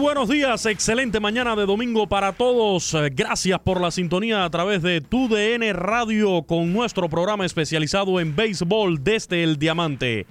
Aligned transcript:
Buenos 0.00 0.30
días, 0.30 0.64
excelente 0.64 1.20
mañana 1.20 1.54
de 1.54 1.66
domingo 1.66 2.08
para 2.08 2.32
todos. 2.32 2.94
Eh, 2.94 3.10
Gracias 3.12 3.58
por 3.60 3.80
la 3.80 3.90
sintonía 3.90 4.44
a 4.44 4.50
través 4.50 4.80
de 4.80 5.02
TUDN 5.02 5.74
Radio 5.74 6.42
con 6.44 6.72
nuestro 6.72 7.10
programa 7.10 7.44
especializado 7.44 8.18
en 8.18 8.34
béisbol 8.34 9.04
desde 9.04 9.42
el 9.42 9.58
Diamante. 9.58 10.26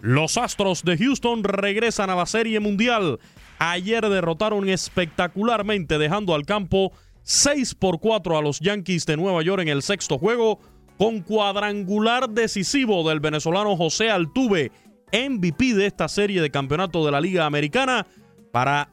Los 0.00 0.38
Astros 0.38 0.84
de 0.84 0.96
Houston 0.96 1.44
regresan 1.44 2.08
a 2.08 2.14
la 2.14 2.24
Serie 2.24 2.60
Mundial. 2.60 3.18
Ayer 3.58 4.08
derrotaron 4.08 4.66
espectacularmente 4.70 5.98
dejando 5.98 6.34
al 6.34 6.46
campo 6.46 6.92
6 7.22 7.74
por 7.74 8.00
4 8.00 8.38
a 8.38 8.42
los 8.42 8.60
Yankees 8.60 9.04
de 9.04 9.18
Nueva 9.18 9.42
York 9.42 9.60
en 9.60 9.68
el 9.68 9.82
sexto 9.82 10.16
juego 10.18 10.60
con 10.96 11.20
cuadrangular 11.20 12.30
decisivo 12.30 13.06
del 13.06 13.20
venezolano 13.20 13.76
José 13.76 14.10
Altuve, 14.10 14.72
MVP 15.12 15.74
de 15.74 15.86
esta 15.86 16.08
serie 16.08 16.40
de 16.40 16.50
campeonato 16.50 17.04
de 17.04 17.12
la 17.12 17.20
Liga 17.20 17.44
Americana 17.44 18.06
para 18.50 18.88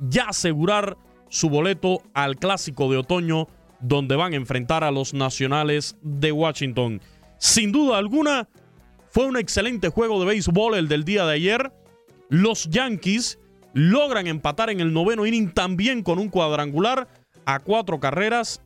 ya 0.00 0.24
asegurar 0.28 0.96
su 1.28 1.48
boleto 1.48 2.02
al 2.14 2.36
clásico 2.36 2.90
de 2.90 2.98
otoño 2.98 3.48
donde 3.80 4.16
van 4.16 4.32
a 4.32 4.36
enfrentar 4.36 4.84
a 4.84 4.90
los 4.90 5.14
nacionales 5.14 5.96
de 6.02 6.32
Washington. 6.32 7.00
Sin 7.38 7.72
duda 7.72 7.98
alguna, 7.98 8.48
fue 9.10 9.26
un 9.26 9.36
excelente 9.36 9.88
juego 9.88 10.20
de 10.20 10.26
béisbol 10.26 10.74
el 10.76 10.88
del 10.88 11.04
día 11.04 11.26
de 11.26 11.34
ayer. 11.34 11.72
Los 12.28 12.68
Yankees 12.70 13.38
logran 13.74 14.26
empatar 14.26 14.70
en 14.70 14.80
el 14.80 14.92
noveno 14.92 15.26
inning 15.26 15.52
también 15.52 16.02
con 16.02 16.18
un 16.18 16.28
cuadrangular 16.28 17.08
a 17.44 17.58
cuatro 17.60 18.00
carreras. 18.00 18.62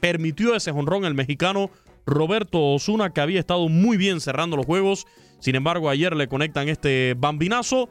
Permitió 0.00 0.54
ese 0.54 0.72
jonrón 0.72 1.04
el 1.04 1.14
mexicano 1.14 1.70
Roberto 2.06 2.74
Osuna, 2.74 3.10
que 3.10 3.20
había 3.20 3.40
estado 3.40 3.68
muy 3.68 3.96
bien 3.96 4.20
cerrando 4.20 4.56
los 4.56 4.66
juegos. 4.66 5.06
Sin 5.38 5.54
embargo, 5.54 5.88
ayer 5.88 6.14
le 6.14 6.28
conectan 6.28 6.68
este 6.68 7.14
bambinazo 7.16 7.88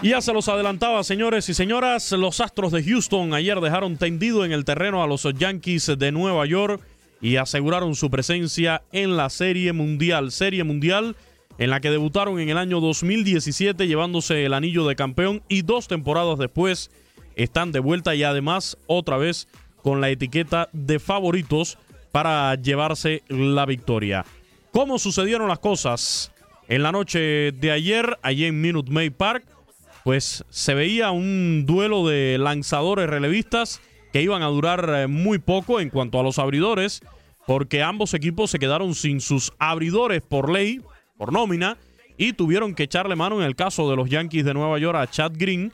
Y 0.02 0.10
ya 0.10 0.22
se 0.22 0.34
los 0.34 0.48
adelantaba, 0.50 1.04
señores 1.04 1.48
y 1.50 1.54
señoras, 1.54 2.12
los 2.12 2.40
Astros 2.40 2.72
de 2.72 2.84
Houston 2.84 3.34
ayer 3.34 3.60
dejaron 3.60 3.98
tendido 3.98 4.46
en 4.46 4.52
el 4.52 4.66
terreno 4.66 5.02
a 5.04 5.08
los 5.08 5.24
Yankees 5.24 5.94
de 5.98 6.12
Nueva 6.12 6.46
York 6.46 6.82
y 7.22 7.38
aseguraron 7.38 7.96
su 7.96 8.10
presencia 8.10 8.84
en 8.92 9.16
la 9.16 9.30
Serie 9.30 9.72
Mundial. 9.72 10.32
Serie 10.32 10.64
Mundial 10.64 11.16
en 11.58 11.70
la 11.70 11.80
que 11.80 11.90
debutaron 11.90 12.40
en 12.40 12.50
el 12.50 12.58
año 12.58 12.82
2017 12.82 13.88
llevándose 13.88 14.46
el 14.46 14.54
anillo 14.54 14.86
de 14.86 14.96
campeón 14.96 15.44
y 15.48 15.62
dos 15.62 15.88
temporadas 15.88 16.38
después 16.38 16.92
están 17.36 17.72
de 17.72 17.80
vuelta 17.80 18.14
y 18.16 18.24
además 18.24 18.78
otra 18.88 19.18
vez 19.18 19.48
con 19.82 20.02
la 20.02 20.10
etiqueta 20.10 20.70
de 20.74 21.00
favoritos 21.00 21.78
para 22.12 22.56
llevarse 22.56 23.24
la 23.30 23.66
victoria. 23.66 24.26
¿Cómo 24.72 25.00
sucedieron 25.00 25.48
las 25.48 25.60
cosas? 25.60 26.33
En 26.74 26.82
la 26.82 26.92
noche 26.92 27.52
de 27.52 27.70
ayer, 27.70 28.18
allí 28.24 28.46
en 28.46 28.60
Minute 28.60 28.92
Maid 28.92 29.12
Park, 29.12 29.46
pues 30.04 30.44
se 30.50 30.74
veía 30.74 31.12
un 31.12 31.68
duelo 31.68 32.08
de 32.08 32.40
lanzadores 32.40 33.08
relevistas 33.08 33.80
que 34.12 34.24
iban 34.24 34.42
a 34.42 34.48
durar 34.48 34.90
eh, 34.92 35.06
muy 35.06 35.38
poco 35.38 35.80
en 35.80 35.92
cuanto 35.92 36.20
a 36.20 36.24
los 36.24 36.40
abridores, 36.40 37.02
porque 37.46 37.84
ambos 37.84 38.16
equipos 38.16 38.50
se 38.50 38.58
quedaron 38.58 38.96
sin 38.96 39.22
sus 39.22 39.54
abridores 39.60 40.24
por 40.24 40.52
ley, 40.52 40.82
por 41.16 41.32
nómina, 41.32 41.78
y 42.18 42.34
tuvieron 42.34 42.74
que 42.74 42.86
echarle 42.86 43.16
mano 43.16 43.40
en 43.40 43.46
el 43.46 43.56
caso 43.56 43.88
de 43.88 43.96
los 43.96 44.10
Yankees 44.10 44.44
de 44.44 44.56
Nueva 44.56 44.80
York 44.80 44.98
a 44.98 45.06
Chad 45.06 45.34
Green 45.36 45.72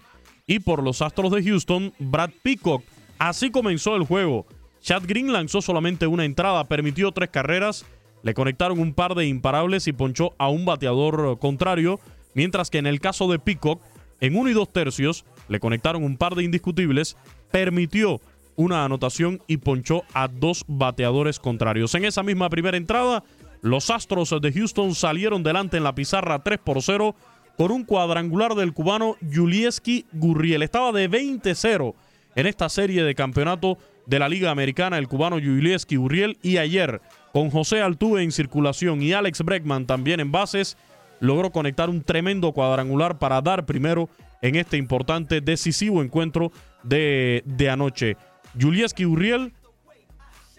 y 0.47 0.59
por 0.59 0.83
los 0.83 1.01
Astros 1.01 1.31
de 1.31 1.41
Houston, 1.41 1.93
Brad 1.97 2.31
Peacock. 2.43 2.83
Así 3.19 3.51
comenzó 3.51 3.95
el 3.95 4.03
juego. 4.03 4.47
Chad 4.81 5.03
Green 5.07 5.31
lanzó 5.31 5.61
solamente 5.61 6.07
una 6.07 6.25
entrada, 6.25 6.65
permitió 6.65 7.13
tres 7.13 7.29
carreras, 7.29 7.85
le 8.23 8.33
conectaron 8.33 8.79
un 8.79 8.93
par 8.93 9.15
de 9.15 9.25
imparables 9.25 9.87
y 9.87 9.93
ponchó 9.93 10.33
a 10.37 10.49
un 10.49 10.65
bateador 10.65 11.39
contrario, 11.39 11.99
mientras 12.33 12.69
que 12.69 12.77
en 12.77 12.87
el 12.87 12.99
caso 12.99 13.29
de 13.31 13.39
Peacock, 13.39 13.81
en 14.19 14.35
uno 14.35 14.49
y 14.49 14.53
dos 14.53 14.71
tercios, 14.71 15.25
le 15.47 15.59
conectaron 15.59 16.03
un 16.03 16.17
par 16.17 16.35
de 16.35 16.43
indiscutibles, 16.43 17.15
permitió 17.51 18.21
una 18.55 18.83
anotación 18.83 19.41
y 19.47 19.57
ponchó 19.57 20.03
a 20.13 20.27
dos 20.27 20.65
bateadores 20.67 21.39
contrarios. 21.39 21.95
En 21.95 22.03
esa 22.03 22.23
misma 22.23 22.49
primera 22.49 22.75
entrada, 22.75 23.23
los 23.61 23.89
Astros 23.89 24.35
de 24.41 24.51
Houston 24.51 24.95
salieron 24.95 25.43
delante 25.43 25.77
en 25.77 25.83
la 25.83 25.95
pizarra 25.95 26.43
3 26.43 26.59
por 26.59 26.81
0 26.81 27.15
con 27.57 27.71
un 27.71 27.83
cuadrangular 27.83 28.55
del 28.55 28.73
cubano 28.73 29.15
Julieski 29.33 30.05
Gurriel. 30.13 30.63
Estaba 30.63 30.91
de 30.91 31.09
20-0 31.09 31.93
en 32.35 32.47
esta 32.47 32.69
serie 32.69 33.03
de 33.03 33.15
campeonato 33.15 33.77
de 34.05 34.19
la 34.19 34.29
Liga 34.29 34.51
Americana, 34.51 34.97
el 34.97 35.07
cubano 35.07 35.37
Julieski 35.37 35.97
Gurriel. 35.97 36.37
Y 36.41 36.57
ayer, 36.57 37.01
con 37.33 37.49
José 37.49 37.81
Altuve 37.81 38.23
en 38.23 38.31
circulación 38.31 39.01
y 39.01 39.13
Alex 39.13 39.43
Breckman 39.43 39.85
también 39.85 40.19
en 40.19 40.31
bases, 40.31 40.77
logró 41.19 41.51
conectar 41.51 41.89
un 41.89 42.03
tremendo 42.03 42.51
cuadrangular 42.53 43.19
para 43.19 43.41
dar 43.41 43.65
primero 43.65 44.09
en 44.41 44.55
este 44.55 44.77
importante, 44.77 45.41
decisivo 45.41 46.01
encuentro 46.01 46.51
de, 46.83 47.43
de 47.45 47.69
anoche. 47.69 48.17
Julieski 48.59 49.03
Gurriel, 49.03 49.53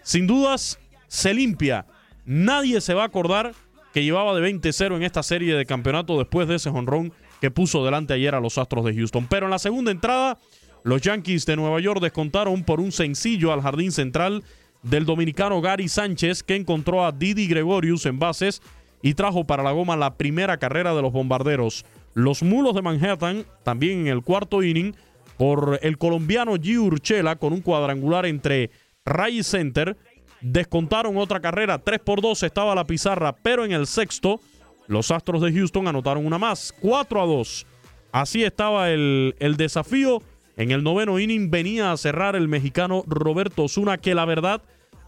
sin 0.03 0.27
dudas, 0.27 0.79
se 1.07 1.33
limpia. 1.33 1.85
Nadie 2.25 2.79
se 2.79 2.93
va 2.93 3.03
a 3.03 3.07
acordar 3.07 3.53
que 3.93 4.03
llevaba 4.03 4.33
de 4.33 4.49
20-0 4.49 4.95
en 4.95 5.03
esta 5.03 5.23
serie 5.23 5.55
de 5.55 5.65
campeonato 5.65 6.17
después 6.17 6.47
de 6.47 6.55
ese 6.55 6.69
honrón 6.69 7.11
que 7.41 7.51
puso 7.51 7.83
delante 7.83 8.13
ayer 8.13 8.35
a 8.35 8.39
los 8.39 8.57
Astros 8.57 8.85
de 8.85 8.93
Houston. 8.93 9.27
Pero 9.27 9.47
en 9.47 9.51
la 9.51 9.59
segunda 9.59 9.91
entrada, 9.91 10.37
los 10.83 11.01
Yankees 11.01 11.45
de 11.45 11.55
Nueva 11.55 11.79
York 11.79 11.99
descontaron 12.01 12.63
por 12.63 12.79
un 12.79 12.91
sencillo 12.91 13.51
al 13.51 13.61
jardín 13.61 13.91
central 13.91 14.43
del 14.83 15.05
dominicano 15.05 15.61
Gary 15.61 15.87
Sánchez, 15.87 16.43
que 16.43 16.55
encontró 16.55 17.05
a 17.05 17.11
Didi 17.11 17.47
Gregorius 17.47 18.05
en 18.05 18.19
bases 18.19 18.61
y 19.01 19.13
trajo 19.13 19.45
para 19.45 19.63
la 19.63 19.71
goma 19.71 19.95
la 19.95 20.15
primera 20.15 20.57
carrera 20.57 20.93
de 20.93 21.01
los 21.01 21.11
bombarderos. 21.11 21.85
Los 22.13 22.43
mulos 22.43 22.75
de 22.75 22.81
Manhattan, 22.81 23.45
también 23.63 24.01
en 24.01 24.07
el 24.07 24.21
cuarto 24.21 24.63
inning, 24.63 24.95
por 25.37 25.79
el 25.81 25.97
colombiano 25.97 26.55
G. 26.55 26.77
Urchela 26.77 27.35
con 27.35 27.53
un 27.53 27.61
cuadrangular 27.61 28.25
entre 28.25 28.69
Ray 29.05 29.43
Center 29.43 29.97
descontaron 30.41 31.17
otra 31.17 31.39
carrera, 31.39 31.79
3 31.79 31.99
por 31.99 32.21
2 32.21 32.43
estaba 32.43 32.75
la 32.75 32.85
pizarra, 32.85 33.35
pero 33.35 33.63
en 33.63 33.71
el 33.71 33.87
sexto 33.87 34.41
los 34.87 35.11
Astros 35.11 35.41
de 35.41 35.53
Houston 35.53 35.87
anotaron 35.87 36.25
una 36.25 36.37
más, 36.37 36.73
4 36.81 37.21
a 37.21 37.25
2. 37.25 37.65
Así 38.11 38.43
estaba 38.43 38.89
el, 38.89 39.35
el 39.39 39.55
desafío. 39.55 40.21
En 40.61 40.69
el 40.69 40.83
noveno 40.83 41.17
inning 41.17 41.49
venía 41.49 41.91
a 41.91 41.97
cerrar 41.97 42.35
el 42.35 42.47
mexicano 42.47 43.03
Roberto 43.07 43.63
Osuna, 43.63 43.97
que 43.97 44.13
la 44.13 44.25
verdad 44.25 44.61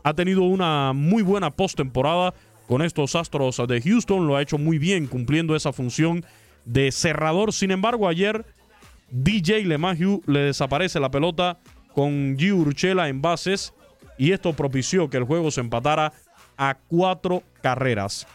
ha 0.03 0.15
tenido 0.15 0.41
una 0.41 0.93
muy 0.93 1.21
buena 1.21 1.51
postemporada 1.51 2.33
con 2.67 2.81
estos 2.81 3.15
Astros 3.15 3.61
de 3.67 3.79
Houston. 3.79 4.25
Lo 4.25 4.35
ha 4.35 4.41
hecho 4.41 4.57
muy 4.57 4.79
bien 4.79 5.05
cumpliendo 5.05 5.55
esa 5.55 5.71
función 5.71 6.25
de 6.65 6.91
cerrador. 6.91 7.53
Sin 7.53 7.69
embargo, 7.69 8.07
ayer 8.07 8.47
DJ 9.11 9.63
LeMahieu 9.65 10.23
le 10.25 10.39
desaparece 10.39 10.99
la 10.99 11.11
pelota 11.11 11.59
con 11.93 12.35
G. 12.35 12.51
Urchela 12.51 13.07
en 13.07 13.21
bases 13.21 13.75
y 14.17 14.31
esto 14.31 14.53
propició 14.53 15.07
que 15.11 15.17
el 15.17 15.23
juego 15.23 15.51
se 15.51 15.61
empatara 15.61 16.13
a 16.57 16.79
cuatro 16.87 17.43
carreras. 17.61 18.25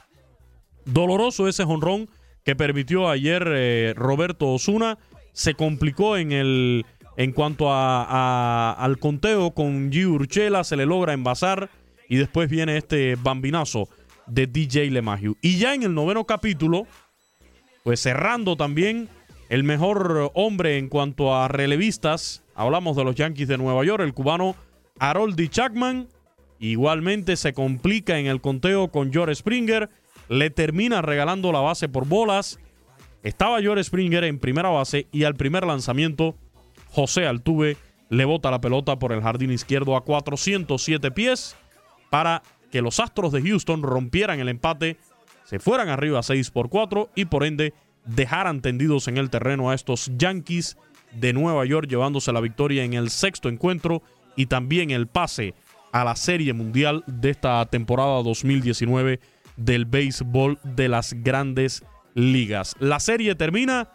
Doloroso 0.85 1.49
ese 1.49 1.65
jonrón 1.65 2.09
que 2.45 2.55
permitió 2.55 3.09
ayer 3.09 3.45
eh, 3.49 3.93
Roberto 3.97 4.53
Osuna. 4.53 4.99
Se 5.33 5.55
complicó 5.55 6.17
en 6.17 6.31
el 6.31 6.85
en 7.19 7.33
cuanto 7.33 7.73
a, 7.73 8.73
al 8.73 8.99
conteo 8.99 9.51
con 9.51 9.91
G. 9.91 10.07
Urchela, 10.07 10.63
se 10.63 10.77
le 10.77 10.87
logra 10.87 11.13
envasar 11.13 11.69
y 12.09 12.17
después 12.17 12.49
viene 12.49 12.77
este 12.77 13.17
bambinazo 13.17 13.89
de 14.29 14.47
DJ 14.47 14.89
LeMahieu. 14.93 15.37
Y 15.43 15.59
ya 15.59 15.75
en 15.75 15.83
el 15.83 15.95
noveno 15.95 16.27
capítulo, 16.27 16.87
pues 17.83 17.99
cerrando 17.99 18.57
también 18.57 19.09
el 19.49 19.65
mejor 19.65 20.31
hombre 20.35 20.79
en 20.79 20.89
cuanto 20.89 21.35
a 21.35 21.49
relevistas, 21.49 22.45
hablamos 22.55 22.97
de 22.97 23.03
los 23.03 23.17
Yankees 23.17 23.49
de 23.49 23.59
Nueva 23.59 23.85
York, 23.85 24.05
el 24.05 24.15
cubano 24.15 24.55
Haroldi 25.01 25.49
Chapman 25.49 26.07
igualmente 26.61 27.35
se 27.35 27.53
complica 27.53 28.21
en 28.21 28.27
el 28.27 28.41
conteo 28.41 28.93
con 28.93 29.13
George 29.13 29.35
Springer. 29.35 29.91
Le 30.29 30.51
termina 30.51 31.03
regalando 31.03 31.51
la 31.51 31.61
base 31.61 31.89
por 31.89 32.07
bolas. 32.07 32.61
Estaba 33.25 33.61
George 33.61 33.83
Springer 33.83 34.23
en 34.23 34.39
primera 34.39 34.69
base 34.69 35.09
y 35.11 35.25
al 35.25 35.35
primer 35.35 35.67
lanzamiento 35.67 36.37
José 36.91 37.27
Altuve 37.27 37.77
le 38.11 38.25
bota 38.25 38.51
la 38.51 38.61
pelota 38.61 38.99
por 38.99 39.13
el 39.13 39.23
jardín 39.23 39.51
izquierdo 39.53 39.97
a 39.97 40.05
407 40.05 41.11
pies 41.11 41.57
para 42.11 42.43
que 42.71 42.83
los 42.83 43.01
Astros 43.01 43.33
de 43.33 43.43
Houston 43.43 43.83
rompieran 43.83 44.41
el 44.41 44.49
empate, 44.49 44.97
se 45.45 45.59
fueran 45.59 45.89
arriba 45.89 46.23
6 46.23 46.51
por 46.51 46.69
4 46.69 47.11
y 47.15 47.27
por 47.27 47.45
ende 47.45 47.75
dejaran 48.05 48.61
tendidos 48.61 49.09
en 49.09 49.19
el 49.19 49.31
terreno 49.31 49.71
a 49.71 49.75
estos 49.75 50.11
Yankees 50.17 50.77
de 51.13 51.33
Nueva 51.33 51.65
York 51.65 51.89
llevándose 51.89 52.33
la 52.33 52.41
victoria 52.41 52.85
en 52.85 52.95
el 52.95 53.11
sexto 53.11 53.49
encuentro 53.49 54.03
y 54.37 54.47
también 54.47 54.91
el 54.91 55.07
pase 55.07 55.55
a 55.93 56.05
la 56.05 56.17
Serie 56.17 56.53
Mundial 56.53 57.03
de 57.07 57.31
esta 57.31 57.65
temporada 57.67 58.23
2019 58.23 59.21
del 59.57 59.85
béisbol 59.85 60.59
de 60.63 60.89
las 60.89 61.15
grandes 61.15 61.83
ligas. 62.15 62.77
La 62.79 63.01
serie 63.01 63.35
termina 63.35 63.91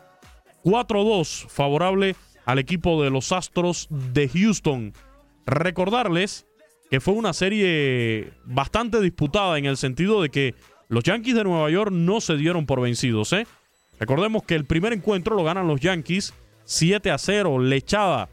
4-2 0.64 1.48
favorable 1.50 2.16
al 2.46 2.60
equipo 2.60 3.04
de 3.04 3.10
los 3.10 3.32
Astros 3.32 3.88
de 3.90 4.30
Houston. 4.30 4.94
Recordarles 5.46 6.46
que 6.90 7.00
fue 7.00 7.14
una 7.14 7.34
serie 7.34 8.34
bastante 8.46 9.02
disputada 9.02 9.58
en 9.58 9.66
el 9.66 9.78
sentido 9.78 10.22
de 10.22 10.30
que 10.30 10.56
los 10.90 11.04
Yankees 11.04 11.36
de 11.36 11.44
Nueva 11.44 11.70
York 11.70 11.92
no 11.92 12.22
se 12.22 12.38
dieron 12.38 12.66
por 12.66 12.82
vencidos. 12.82 13.34
¿eh? 13.34 13.48
Recordemos 14.00 14.44
que 14.44 14.56
el 14.56 14.66
primer 14.66 14.94
encuentro 14.94 15.36
lo 15.36 15.44
ganan 15.44 15.68
los 15.68 15.82
Yankees 15.82 16.34
7 16.66 17.12
a 17.12 17.18
0, 17.18 17.60
lechada 17.60 18.30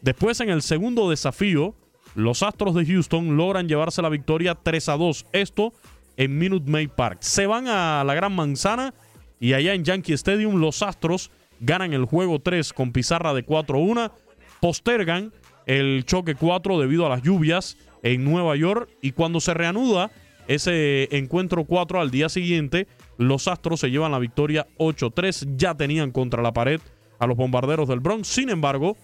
Después, 0.00 0.40
en 0.40 0.50
el 0.50 0.62
segundo 0.62 1.10
desafío, 1.10 1.74
los 2.14 2.42
Astros 2.42 2.74
de 2.74 2.86
Houston 2.86 3.36
logran 3.36 3.68
llevarse 3.68 4.02
la 4.02 4.08
victoria 4.08 4.54
3 4.54 4.88
a 4.90 4.96
2. 4.96 5.26
Esto 5.32 5.72
en 6.16 6.38
Minute 6.38 6.70
Maid 6.70 6.90
Park. 6.90 7.18
Se 7.22 7.46
van 7.46 7.66
a 7.68 8.04
la 8.04 8.14
Gran 8.14 8.34
Manzana 8.34 8.94
y 9.40 9.52
allá 9.52 9.74
en 9.74 9.84
Yankee 9.84 10.12
Stadium 10.14 10.60
los 10.60 10.82
Astros 10.82 11.30
ganan 11.60 11.92
el 11.92 12.04
juego 12.04 12.40
3 12.40 12.72
con 12.72 12.92
pizarra 12.92 13.34
de 13.34 13.44
4-1. 13.44 14.10
Postergan 14.60 15.32
el 15.66 16.04
choque 16.04 16.34
4 16.34 16.78
debido 16.78 17.06
a 17.06 17.08
las 17.08 17.22
lluvias 17.22 17.76
en 18.02 18.24
Nueva 18.24 18.56
York 18.56 18.88
y 19.02 19.12
cuando 19.12 19.40
se 19.40 19.54
reanuda 19.54 20.10
ese 20.46 21.08
encuentro 21.16 21.64
4 21.64 22.00
al 22.00 22.10
día 22.10 22.28
siguiente, 22.28 22.86
los 23.18 23.48
Astros 23.48 23.80
se 23.80 23.90
llevan 23.90 24.12
la 24.12 24.18
victoria 24.18 24.66
8-3. 24.78 25.56
Ya 25.56 25.74
tenían 25.74 26.10
contra 26.10 26.42
la 26.42 26.52
pared 26.52 26.80
a 27.18 27.26
los 27.26 27.36
bombarderos 27.36 27.88
del 27.88 28.00
Bronx. 28.00 28.28
Sin 28.28 28.48
embargo, 28.48 28.96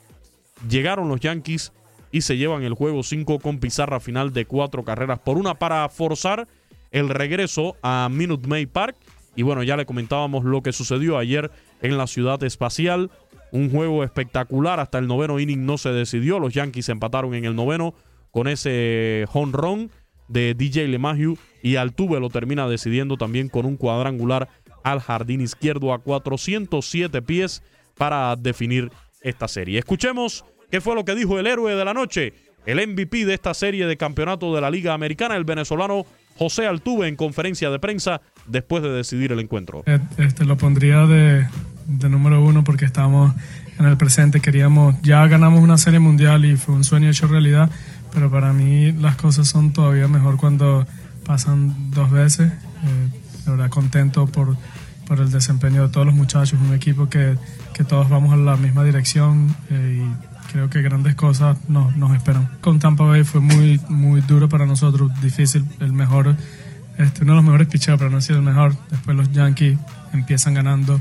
Llegaron 0.68 1.08
los 1.08 1.20
Yankees 1.20 1.73
y 2.11 2.23
se 2.23 2.37
llevan 2.37 2.62
el 2.62 2.75
juego 2.75 3.02
5 3.02 3.38
con 3.40 3.58
pizarra 3.58 4.00
final 4.00 4.32
de 4.32 4.46
cuatro 4.46 4.84
carreras 4.84 5.18
por 5.18 5.37
una 5.37 5.54
para 5.54 5.88
forzar 5.88 6.46
el 6.92 7.08
regreso 7.08 7.76
a 7.82 8.08
Minute 8.11 8.46
Maid 8.46 8.68
Park. 8.68 8.96
Y 9.37 9.42
bueno, 9.42 9.62
ya 9.62 9.76
le 9.76 9.84
comentábamos 9.84 10.44
lo 10.44 10.62
que 10.62 10.73
sucedió 10.73 11.18
ayer 11.18 11.50
en 11.83 11.99
la 11.99 12.07
ciudad 12.07 12.43
espacial. 12.43 13.11
Un 13.50 13.71
juego 13.71 14.04
espectacular. 14.04 14.81
Hasta 14.81 14.99
el 14.99 15.07
noveno 15.07 15.38
inning 15.38 15.64
no 15.64 15.78
se 15.78 15.90
decidió. 15.90 16.38
Los 16.38 16.54
Yankees 16.54 16.88
empataron 16.88 17.35
en 17.35 17.45
el 17.45 17.54
noveno 17.54 17.95
con 18.31 18.49
ese 18.49 19.26
home 19.33 19.52
run 19.52 19.90
de 20.28 20.54
DJ 20.54 20.88
LeMahieu. 20.88 21.37
Y 21.62 21.76
Altuve 21.76 22.21
lo 22.21 22.31
termina 22.31 22.69
decidiendo 22.69 23.16
también 23.16 23.49
con 23.49 23.66
un 23.66 23.76
cuadrangular 23.76 24.49
al 24.83 25.00
jardín 25.00 25.40
izquierdo 25.40 25.93
a 25.93 25.99
407 25.99 27.23
pies 27.23 27.62
para 27.97 28.37
definir 28.37 28.90
esta 29.23 29.49
serie. 29.49 29.78
Escuchemos 29.78 30.45
qué 30.71 30.81
fue 30.81 30.95
lo 30.95 31.04
que 31.04 31.14
dijo 31.14 31.38
el 31.38 31.47
héroe 31.47 31.75
de 31.75 31.85
la 31.85 31.95
noche, 31.95 32.35
el 32.66 32.87
MVP 32.87 33.25
de 33.25 33.35
esta 33.35 33.54
serie 33.54 33.87
de 33.87 33.97
campeonato 33.97 34.54
de 34.54 34.61
la 34.61 34.71
Liga 34.71 34.95
Americana, 34.95 35.37
el 35.37 35.45
venezolano 35.45 36.07
José 36.37 36.66
Altuve, 36.66 37.09
en 37.09 37.16
conferencia 37.16 37.71
de 37.71 37.78
prensa 37.78 38.21
después 38.47 38.83
de 38.83 38.90
decidir 38.90 39.33
el 39.33 39.40
encuentro. 39.40 39.83
Eh, 39.87 39.99
este 40.19 40.45
lo 40.45 40.57
pondría 40.57 41.07
de, 41.07 41.47
número 41.87 42.45
uno 42.45 42.64
porque 42.64 42.85
estamos 42.85 43.35
en 43.79 43.87
el 43.87 43.97
presente, 43.97 44.41
queríamos, 44.41 44.95
ya 45.03 45.26
ganamos 45.26 45.61
una 45.61 45.79
serie 45.79 45.99
mundial 45.99 46.45
y 46.45 46.57
fue 46.57 46.75
un 46.75 46.85
sueño 46.85 47.11
hecho 47.11 47.26
realidad, 47.26 47.71
pero 48.12 48.31
para 48.31 48.53
mí 48.53 48.93
las 48.93 49.17
cosas 49.17 49.49
son 49.49 49.73
todavía 49.73 50.09
mejor 50.09 50.37
cuando 50.37 50.87
pasan 51.25 51.91
dos 51.91 52.11
veces. 52.11 52.53
Eh, 52.53 53.21
de 53.53 53.69
contento 53.69 54.26
por, 54.26 54.57
por 55.07 55.21
el 55.21 55.31
desempeño 55.31 55.83
de 55.83 55.88
todos 55.93 56.07
los 56.07 56.14
muchachos, 56.14 56.59
un 56.61 56.75
equipo 56.75 57.09
que, 57.09 57.37
que 57.75 57.85
todos 57.85 58.09
vamos 58.09 58.33
en 58.33 58.47
la 58.47 58.57
misma 58.57 58.85
dirección 58.85 59.55
eh, 59.71 60.03
y 60.03 60.53
creo 60.53 60.71
que 60.71 60.83
grandes 60.83 61.14
cosas 61.14 61.59
nos, 61.69 61.97
nos 61.97 62.14
esperan. 62.17 62.49
Con 62.61 62.79
Tampa 62.79 63.05
Bay 63.05 63.25
fue 63.25 63.41
muy, 63.41 63.81
muy 63.88 64.23
duro 64.23 64.49
para 64.49 64.67
nosotros, 64.67 65.11
difícil, 65.21 65.64
el 65.81 65.93
mejor, 65.93 66.37
este, 66.97 67.23
uno 67.23 67.33
de 67.33 67.37
los 67.37 67.45
mejores 67.45 67.69
picheos, 67.69 67.99
pero 67.99 68.11
no 68.11 68.17
decir 68.17 68.37
el 68.37 68.43
mejor. 68.43 68.75
Después 68.91 69.17
los 69.17 69.31
Yankees 69.33 69.79
empiezan 70.12 70.55
ganando, 70.55 71.00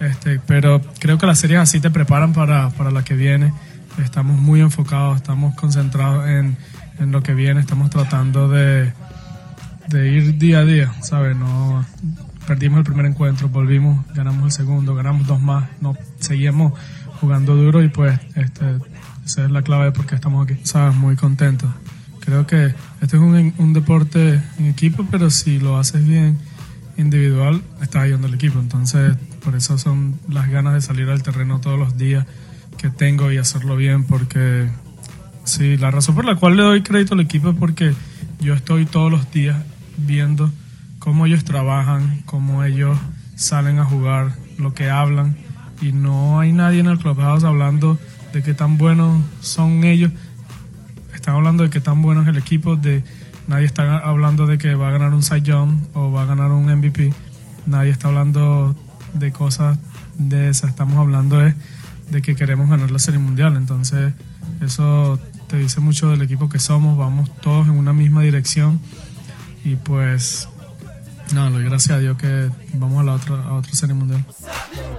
este, 0.00 0.40
pero 0.46 0.80
creo 0.98 1.18
que 1.18 1.26
las 1.26 1.38
series 1.38 1.60
así 1.60 1.80
te 1.80 1.90
preparan 1.90 2.32
para, 2.32 2.70
para 2.70 2.90
la 2.90 3.04
que 3.04 3.14
viene. 3.14 3.52
Estamos 4.02 4.40
muy 4.40 4.60
enfocados, 4.60 5.16
estamos 5.16 5.54
concentrados 5.54 6.28
en, 6.28 6.56
en 6.98 7.12
lo 7.12 7.22
que 7.22 7.34
viene, 7.34 7.60
estamos 7.60 7.90
tratando 7.90 8.48
de 8.48 8.92
de 9.90 10.08
ir 10.08 10.38
día 10.38 10.60
a 10.60 10.64
día, 10.64 10.92
¿sabes? 11.02 11.36
No 11.36 11.84
perdimos 12.46 12.78
el 12.78 12.84
primer 12.84 13.06
encuentro, 13.06 13.48
volvimos, 13.48 14.06
ganamos 14.14 14.44
el 14.44 14.52
segundo, 14.52 14.94
ganamos 14.94 15.26
dos 15.26 15.40
más, 15.40 15.68
no 15.80 15.96
seguimos 16.20 16.72
jugando 17.20 17.56
duro 17.56 17.82
y 17.82 17.88
pues 17.88 18.18
este, 18.36 18.78
esa 19.24 19.44
es 19.44 19.50
la 19.50 19.62
clave 19.62 19.86
de 19.86 19.92
por 19.92 20.06
qué 20.06 20.14
estamos 20.14 20.44
aquí. 20.44 20.60
¿Sabes? 20.62 20.94
Muy 20.96 21.16
contentos. 21.16 21.70
Creo 22.20 22.46
que 22.46 22.66
este 23.00 23.16
es 23.16 23.22
un, 23.22 23.52
un 23.58 23.72
deporte 23.72 24.40
en 24.58 24.66
equipo, 24.66 25.04
pero 25.10 25.28
si 25.30 25.58
lo 25.58 25.76
haces 25.76 26.06
bien 26.06 26.38
individual, 26.96 27.62
estás 27.82 28.02
ayudando 28.02 28.28
al 28.28 28.34
equipo. 28.34 28.60
Entonces, 28.60 29.16
por 29.42 29.54
eso 29.54 29.78
son 29.78 30.18
las 30.28 30.48
ganas 30.48 30.74
de 30.74 30.80
salir 30.80 31.08
al 31.08 31.22
terreno 31.22 31.60
todos 31.60 31.78
los 31.78 31.96
días 31.96 32.26
que 32.76 32.90
tengo 32.90 33.30
y 33.32 33.38
hacerlo 33.38 33.76
bien, 33.76 34.04
porque 34.04 34.68
sí, 35.44 35.76
la 35.76 35.90
razón 35.90 36.14
por 36.14 36.24
la 36.24 36.36
cual 36.36 36.56
le 36.56 36.62
doy 36.62 36.82
crédito 36.82 37.14
al 37.14 37.20
equipo 37.20 37.50
es 37.50 37.56
porque 37.56 37.94
yo 38.40 38.54
estoy 38.54 38.86
todos 38.86 39.10
los 39.10 39.30
días 39.30 39.56
viendo 39.98 40.50
cómo 40.98 41.26
ellos 41.26 41.44
trabajan, 41.44 42.22
cómo 42.26 42.64
ellos 42.64 42.96
salen 43.34 43.78
a 43.78 43.84
jugar, 43.84 44.34
lo 44.58 44.74
que 44.74 44.90
hablan. 44.90 45.36
Y 45.80 45.92
no 45.92 46.40
hay 46.40 46.52
nadie 46.52 46.80
en 46.80 46.86
el 46.86 46.98
clubhouse 46.98 47.44
hablando 47.44 47.98
de 48.32 48.42
qué 48.42 48.54
tan 48.54 48.78
buenos 48.78 49.22
son 49.40 49.84
ellos. 49.84 50.12
Están 51.14 51.36
hablando 51.36 51.64
de 51.64 51.70
qué 51.70 51.80
tan 51.80 52.02
bueno 52.02 52.22
es 52.22 52.28
el 52.28 52.36
equipo. 52.36 52.76
De, 52.76 53.02
nadie 53.46 53.64
está 53.64 53.98
hablando 53.98 54.46
de 54.46 54.58
que 54.58 54.74
va 54.74 54.88
a 54.88 54.90
ganar 54.92 55.12
un 55.14 55.22
side 55.22 55.52
o 55.94 56.12
va 56.12 56.22
a 56.22 56.26
ganar 56.26 56.52
un 56.52 56.66
MVP. 56.66 57.12
Nadie 57.66 57.90
está 57.90 58.08
hablando 58.08 58.76
de 59.14 59.32
cosas 59.32 59.78
de 60.18 60.48
esas. 60.48 60.70
Estamos 60.70 60.96
hablando 60.98 61.38
de, 61.38 61.54
de 62.10 62.22
que 62.22 62.34
queremos 62.36 62.68
ganar 62.68 62.90
la 62.90 62.98
Serie 62.98 63.20
Mundial. 63.20 63.56
Entonces, 63.56 64.12
eso 64.60 65.18
te 65.48 65.56
dice 65.56 65.80
mucho 65.80 66.10
del 66.10 66.22
equipo 66.22 66.48
que 66.48 66.58
somos. 66.58 66.96
Vamos 66.96 67.30
todos 67.40 67.66
en 67.66 67.74
una 67.74 67.92
misma 67.92 68.22
dirección 68.22 68.80
y 69.64 69.76
pues 69.76 70.48
no, 71.34 71.48
gracias 71.52 71.90
a 71.90 71.98
Dios 72.00 72.16
que 72.16 72.50
vamos 72.74 73.00
a 73.00 73.04
la 73.04 73.14
otra, 73.14 73.42
a 73.42 73.54
otra 73.54 73.72
serie 73.72 73.94
mundial. 73.94 74.24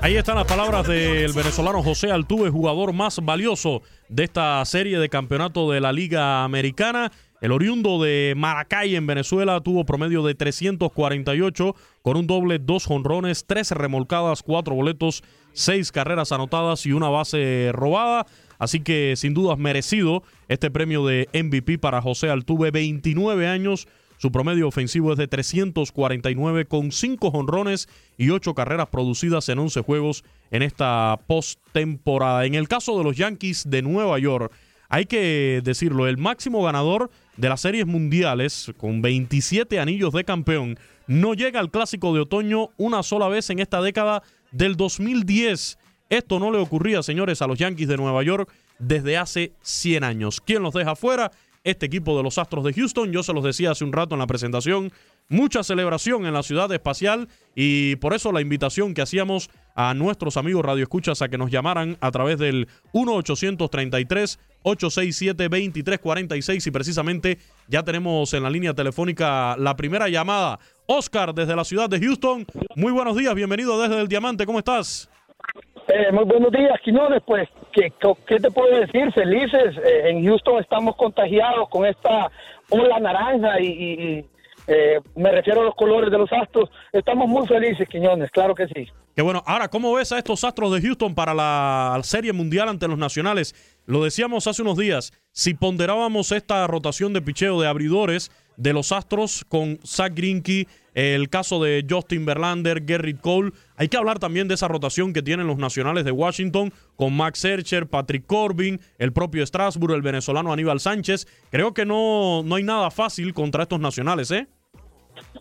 Ahí 0.01 0.15
están 0.15 0.35
las 0.35 0.45
palabras 0.45 0.87
del 0.87 1.33
venezolano 1.33 1.83
José 1.83 2.09
Altuve, 2.09 2.49
jugador 2.49 2.93
más 2.93 3.19
valioso 3.21 3.81
de 4.07 4.23
esta 4.23 4.63
serie 4.65 4.97
de 4.97 5.09
campeonato 5.09 5.69
de 5.71 5.81
la 5.81 5.91
Liga 5.91 6.43
Americana. 6.43 7.11
El 7.41 7.51
oriundo 7.51 8.01
de 8.01 8.33
Maracay 8.37 8.95
en 8.95 9.07
Venezuela 9.07 9.59
tuvo 9.59 9.85
promedio 9.85 10.23
de 10.23 10.35
348 10.35 11.75
con 12.01 12.17
un 12.17 12.27
doble, 12.27 12.59
dos 12.59 12.85
jonrones, 12.85 13.45
tres 13.45 13.71
remolcadas, 13.71 14.43
cuatro 14.43 14.75
boletos, 14.75 15.23
seis 15.53 15.91
carreras 15.91 16.31
anotadas 16.31 16.85
y 16.85 16.93
una 16.93 17.09
base 17.09 17.71
robada. 17.73 18.25
Así 18.59 18.79
que 18.81 19.15
sin 19.15 19.33
dudas 19.33 19.57
merecido 19.57 20.23
este 20.47 20.71
premio 20.71 21.05
de 21.05 21.27
MVP 21.33 21.79
para 21.79 22.01
José 22.01 22.29
Altuve, 22.29 22.71
29 22.71 23.47
años 23.47 23.87
su 24.21 24.31
promedio 24.31 24.67
ofensivo 24.67 25.13
es 25.13 25.17
de 25.17 25.27
349 25.27 26.65
con 26.65 26.91
5 26.91 27.31
jonrones 27.31 27.89
y 28.19 28.29
8 28.29 28.53
carreras 28.53 28.87
producidas 28.89 29.49
en 29.49 29.57
11 29.57 29.81
juegos 29.81 30.23
en 30.51 30.61
esta 30.61 31.19
postemporada. 31.25 32.45
En 32.45 32.53
el 32.53 32.67
caso 32.67 32.95
de 32.99 33.03
los 33.03 33.17
Yankees 33.17 33.67
de 33.67 33.81
Nueva 33.81 34.19
York, 34.19 34.53
hay 34.89 35.07
que 35.07 35.61
decirlo, 35.63 36.05
el 36.05 36.19
máximo 36.19 36.61
ganador 36.63 37.09
de 37.35 37.49
las 37.49 37.61
series 37.61 37.87
mundiales 37.87 38.71
con 38.77 39.01
27 39.01 39.79
anillos 39.79 40.13
de 40.13 40.23
campeón 40.23 40.77
no 41.11 41.33
llega 41.33 41.59
al 41.59 41.71
clásico 41.71 42.13
de 42.13 42.21
otoño 42.21 42.69
una 42.77 43.03
sola 43.03 43.27
vez 43.27 43.49
en 43.49 43.59
esta 43.59 43.81
década 43.81 44.23
del 44.51 44.77
2010. 44.77 45.77
Esto 46.09 46.39
no 46.39 46.51
le 46.51 46.57
ocurría, 46.57 47.03
señores, 47.03 47.41
a 47.41 47.47
los 47.47 47.59
Yankees 47.59 47.89
de 47.89 47.97
Nueva 47.97 48.23
York 48.23 48.49
desde 48.79 49.17
hace 49.17 49.51
100 49.61 50.05
años. 50.05 50.39
¿Quién 50.39 50.63
los 50.63 50.73
deja 50.73 50.95
fuera? 50.95 51.29
Este 51.63 51.85
equipo 51.85 52.17
de 52.17 52.23
los 52.23 52.37
Astros 52.37 52.63
de 52.63 52.73
Houston. 52.73 53.11
Yo 53.11 53.23
se 53.23 53.33
los 53.33 53.43
decía 53.43 53.71
hace 53.71 53.83
un 53.83 53.93
rato 53.93 54.15
en 54.15 54.19
la 54.19 54.27
presentación, 54.27 54.91
mucha 55.29 55.63
celebración 55.63 56.25
en 56.25 56.33
la 56.33 56.43
ciudad 56.43 56.71
espacial 56.71 57.27
y 57.55 57.95
por 57.97 58.13
eso 58.13 58.31
la 58.31 58.41
invitación 58.41 58.93
que 58.93 59.01
hacíamos 59.01 59.49
a 59.75 59.93
nuestros 59.93 60.37
amigos 60.37 60.65
radioescuchas 60.65 61.21
a 61.21 61.29
que 61.29 61.37
nos 61.37 61.51
llamaran 61.51 61.97
a 62.01 62.11
través 62.11 62.39
del 62.39 62.67
1-833. 62.93 64.39
867-2346 64.63 66.67
y 66.67 66.71
precisamente 66.71 67.39
ya 67.67 67.83
tenemos 67.83 68.31
en 68.33 68.43
la 68.43 68.49
línea 68.51 68.75
telefónica 68.75 69.55
la 69.57 69.75
primera 69.75 70.07
llamada. 70.07 70.59
Oscar 70.85 71.33
desde 71.33 71.55
la 71.55 71.63
ciudad 71.63 71.89
de 71.89 71.99
Houston. 71.99 72.45
Muy 72.75 72.91
buenos 72.91 73.17
días, 73.17 73.33
bienvenido 73.33 73.81
desde 73.81 73.99
el 73.99 74.07
Diamante, 74.07 74.45
¿cómo 74.45 74.59
estás? 74.59 75.10
Eh, 75.87 76.11
muy 76.11 76.25
buenos 76.25 76.51
días, 76.51 76.79
Quiñones. 76.83 77.21
Pues, 77.25 77.49
¿qué, 77.73 77.91
qué 78.27 78.37
te 78.37 78.51
puedo 78.51 78.79
decir? 78.79 79.11
Felices. 79.13 79.77
Eh, 79.83 80.09
en 80.09 80.25
Houston 80.25 80.59
estamos 80.59 80.95
contagiados 80.95 81.69
con 81.69 81.85
esta 81.85 82.31
ola 82.69 82.99
naranja 82.99 83.59
y, 83.59 84.25
eh, 84.67 84.99
me 85.15 85.31
refiero 85.31 85.61
a 85.61 85.65
los 85.65 85.75
colores 85.75 86.11
de 86.11 86.17
los 86.17 86.31
astros. 86.31 86.69
Estamos 86.93 87.27
muy 87.27 87.47
felices, 87.47 87.87
Quiñones, 87.89 88.29
claro 88.31 88.55
que 88.55 88.67
sí. 88.67 88.87
Qué 89.15 89.21
bueno. 89.21 89.43
Ahora, 89.45 89.67
¿cómo 89.67 89.93
ves 89.93 90.11
a 90.11 90.17
estos 90.17 90.43
astros 90.43 90.71
de 90.71 90.81
Houston 90.81 91.13
para 91.13 91.33
la 91.33 91.99
Serie 92.03 92.31
Mundial 92.31 92.69
ante 92.69 92.87
los 92.87 92.97
nacionales? 92.97 93.53
Lo 93.85 94.03
decíamos 94.03 94.47
hace 94.47 94.61
unos 94.61 94.77
días, 94.77 95.11
si 95.31 95.53
ponderábamos 95.53 96.31
esta 96.31 96.65
rotación 96.67 97.11
de 97.11 97.21
picheo 97.21 97.59
de 97.59 97.67
abridores 97.67 98.31
de 98.55 98.73
los 98.73 98.91
astros 98.91 99.43
con 99.49 99.79
Zach 99.85 100.13
Greinke, 100.13 100.67
el 100.93 101.29
caso 101.29 101.61
de 101.63 101.85
Justin 101.89 102.25
Verlander, 102.25 102.83
Gerrit 102.85 103.21
Cole. 103.21 103.51
Hay 103.75 103.87
que 103.87 103.97
hablar 103.97 104.19
también 104.19 104.47
de 104.47 104.55
esa 104.55 104.67
rotación 104.67 105.13
que 105.13 105.21
tienen 105.21 105.47
los 105.47 105.57
nacionales 105.57 106.05
de 106.05 106.11
Washington 106.11 106.73
con 106.95 107.15
Max 107.15 107.39
Scherzer, 107.39 107.87
Patrick 107.87 108.25
Corbin, 108.25 108.79
el 108.97 109.13
propio 109.13 109.45
Strasburg, 109.45 109.93
el 109.93 110.01
venezolano 110.01 110.53
Aníbal 110.53 110.79
Sánchez. 110.79 111.27
Creo 111.49 111.73
que 111.73 111.85
no, 111.85 112.43
no 112.43 112.55
hay 112.55 112.63
nada 112.63 112.91
fácil 112.91 113.33
contra 113.33 113.63
estos 113.63 113.79
nacionales, 113.79 114.31
¿eh? 114.31 114.47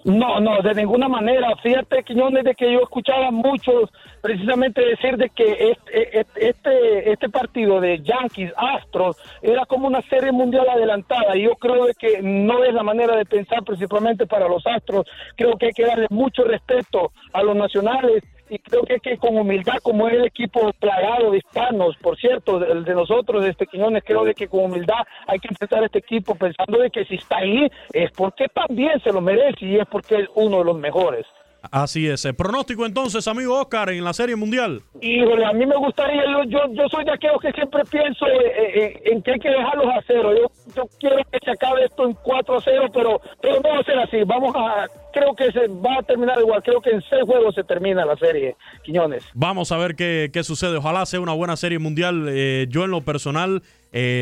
No, 0.05 0.41
no, 0.41 0.63
de 0.63 0.75
ninguna 0.75 1.09
manera. 1.09 1.55
Fíjate, 1.63 2.03
Quiñones, 2.03 2.45
de 2.45 2.55
que 2.55 2.73
yo 2.73 2.81
escuchaba 2.81 3.31
muchos 3.31 3.91
precisamente 4.23 4.85
decir 4.85 5.17
de 5.17 5.29
que 5.31 5.73
este, 5.73 6.21
este, 6.37 7.13
este 7.13 7.29
partido 7.29 7.81
de 7.81 8.01
Yankees 8.03 8.53
Astros 8.57 9.17
era 9.43 9.67
como 9.67 9.87
una 9.87 10.01
serie 10.03 10.33
mundial 10.33 10.69
adelantada. 10.69 11.37
Y 11.37 11.43
yo 11.43 11.55
creo 11.57 11.87
de 11.87 11.95
que 11.95 12.23
no 12.23 12.65
es 12.65 12.73
la 12.73 12.83
manera 12.83 13.17
de 13.17 13.27
pensar 13.27 13.63
principalmente 13.63 14.27
para 14.27 14.49
los 14.49 14.67
Astros. 14.67 15.07
Creo 15.37 15.57
que 15.59 15.67
hay 15.67 15.73
que 15.73 15.87
darle 15.87 16.07
mucho 16.11 16.45
respeto 16.45 17.13
a 17.33 17.43
los 17.43 17.57
nacionales 17.57 18.23
y 18.51 18.59
creo 18.59 18.83
que, 18.83 18.99
que 18.99 19.17
con 19.17 19.37
humildad, 19.37 19.79
como 19.83 20.09
es 20.09 20.15
el 20.15 20.27
equipo 20.27 20.73
plagado 20.79 21.31
de 21.31 21.39
hispanos, 21.39 21.97
por 22.03 22.19
cierto, 22.19 22.63
el 22.65 22.85
de 22.85 22.95
nosotros, 22.95 23.45
de 23.45 23.51
este 23.51 23.67
Quiñones, 23.67 24.03
creo 24.05 24.25
de 24.25 24.35
que 24.35 24.49
con 24.49 24.65
humildad 24.65 25.07
hay 25.27 25.39
que 25.39 25.49
enfrentar 25.49 25.85
este 25.85 26.01
equipo 26.01 26.35
pensando 26.35 26.79
de 26.79 26.91
que 26.91 27.05
si 27.05 27.15
está 27.15 27.39
ahí 27.39 27.71
es 27.93 28.11
porque 28.11 28.49
también 28.49 29.01
se 29.03 29.13
lo 29.13 29.21
merece 29.21 29.65
y 29.65 29.77
es 29.77 29.87
porque 29.87 30.17
es 30.17 30.29
uno 30.35 30.59
de 30.59 30.65
los 30.65 30.77
mejores. 30.77 31.27
Así 31.71 32.09
es. 32.09 32.25
El 32.25 32.35
pronóstico 32.35 32.87
entonces, 32.87 33.27
amigo 33.29 33.61
Oscar, 33.61 33.91
en 33.91 34.05
la 34.05 34.13
Serie 34.13 34.37
Mundial. 34.37 34.83
Híjole, 35.01 35.45
a 35.45 35.53
mí 35.53 35.67
me 35.67 35.77
gustaría, 35.77 36.25
yo, 36.49 36.61
yo, 36.73 36.89
soy 36.89 37.05
de 37.05 37.13
aquellos 37.13 37.41
que 37.41 37.53
siempre 37.53 37.83
pienso 37.91 38.27
eh, 38.27 38.31
eh, 38.33 38.73
eh, 38.75 39.03
en 39.13 39.23
que 39.23 39.33
hay 39.33 39.39
que 39.39 39.51
dejarlos 39.51 39.87
a 39.87 40.01
cero. 40.07 40.33
Yo, 40.35 40.51
yo 40.75 40.89
quiero 40.99 41.17
que 41.31 41.39
se 41.45 41.51
acabe 41.51 41.85
esto 41.85 42.05
en 42.05 42.15
4 42.15 42.57
a 42.57 42.61
0, 42.63 42.91
pero, 42.93 43.21
pero 43.41 43.61
no 43.63 43.69
va 43.71 43.79
a 43.79 43.85
ser 43.85 43.99
así. 43.99 44.23
Vamos 44.25 44.55
a, 44.57 44.87
creo 45.13 45.35
que 45.35 45.53
se 45.53 45.69
va 45.69 45.99
a 45.99 46.03
terminar 46.03 46.39
igual. 46.41 46.63
Creo 46.63 46.81
que 46.81 46.91
en 46.91 47.03
seis 47.03 47.23
juegos 47.25 47.55
se 47.55 47.65
termina 47.65 48.05
la 48.05 48.17
serie, 48.17 48.57
Quiñones. 48.83 49.25
Vamos 49.35 49.71
a 49.73 49.77
ver 49.77 49.97
qué, 49.97 50.31
qué 50.33 50.43
sucede. 50.43 50.77
Ojalá 50.79 51.05
sea 51.07 51.21
una 51.21 51.35
buena 51.35 51.57
Serie 51.57 51.79
Mundial. 51.79 52.27
yo 52.69 52.85
en 52.85 52.91
lo 52.91 53.03
personal 53.03 53.63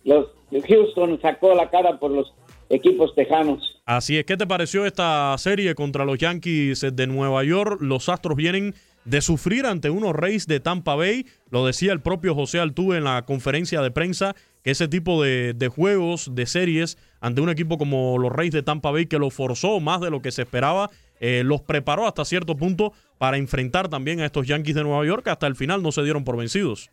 Los 0.04 0.28
Houston 0.52 1.20
sacó 1.22 1.54
la 1.54 1.70
cara 1.70 2.00
por 2.00 2.12
los 2.12 2.34
equipos 2.70 3.14
tejanos. 3.16 3.82
Así 3.86 4.18
es, 4.18 4.26
¿qué 4.26 4.38
te 4.38 4.48
pareció 4.48 4.86
esta 4.86 5.38
serie 5.38 5.76
contra 5.76 6.06
los 6.06 6.18
Yankees 6.18 6.86
de 6.94 7.08
Nueva 7.08 7.44
York? 7.44 7.80
Los 7.82 8.10
Astros 8.10 8.36
vienen 8.36 8.74
de 9.06 9.22
sufrir 9.22 9.66
ante 9.66 9.90
unos 9.90 10.14
Reyes 10.14 10.48
de 10.48 10.60
Tampa 10.60 10.96
Bay, 10.96 11.26
lo 11.52 11.66
decía 11.66 11.94
el 11.94 12.02
propio 12.02 12.36
José 12.36 12.60
Altuve 12.60 12.98
en 12.98 13.04
la 13.04 13.24
conferencia 13.24 13.82
de 13.82 13.92
prensa, 13.92 14.36
que 14.64 14.72
ese 14.72 14.88
tipo 14.88 15.22
de, 15.22 15.72
juegos, 15.74 16.34
de 16.34 16.46
series, 16.48 16.98
ante 17.22 17.42
un 17.42 17.50
equipo 17.50 17.78
como 17.78 18.18
los 18.18 18.32
Reyes 18.32 18.54
de 18.54 18.64
Tampa 18.64 18.92
Bay, 18.92 19.06
que 19.06 19.20
lo 19.20 19.30
forzó 19.30 19.80
más 19.80 20.02
de 20.02 20.10
lo 20.10 20.22
que 20.22 20.32
se 20.32 20.42
esperaba, 20.42 20.90
eh, 21.20 21.44
los 21.46 21.62
preparó 21.62 22.08
hasta 22.08 22.26
cierto 22.26 22.58
punto 22.58 22.94
para 23.18 23.38
enfrentar 23.38 23.88
también 23.88 24.20
a 24.20 24.26
estos 24.26 24.48
Yankees 24.48 24.76
de 24.76 24.84
Nueva 24.84 25.06
York, 25.06 25.24
que 25.24 25.30
hasta 25.30 25.48
el 25.48 25.56
final 25.56 25.84
no 25.84 25.92
se 25.92 26.04
dieron 26.04 26.24
por 26.24 26.36
vencidos. 26.36 26.90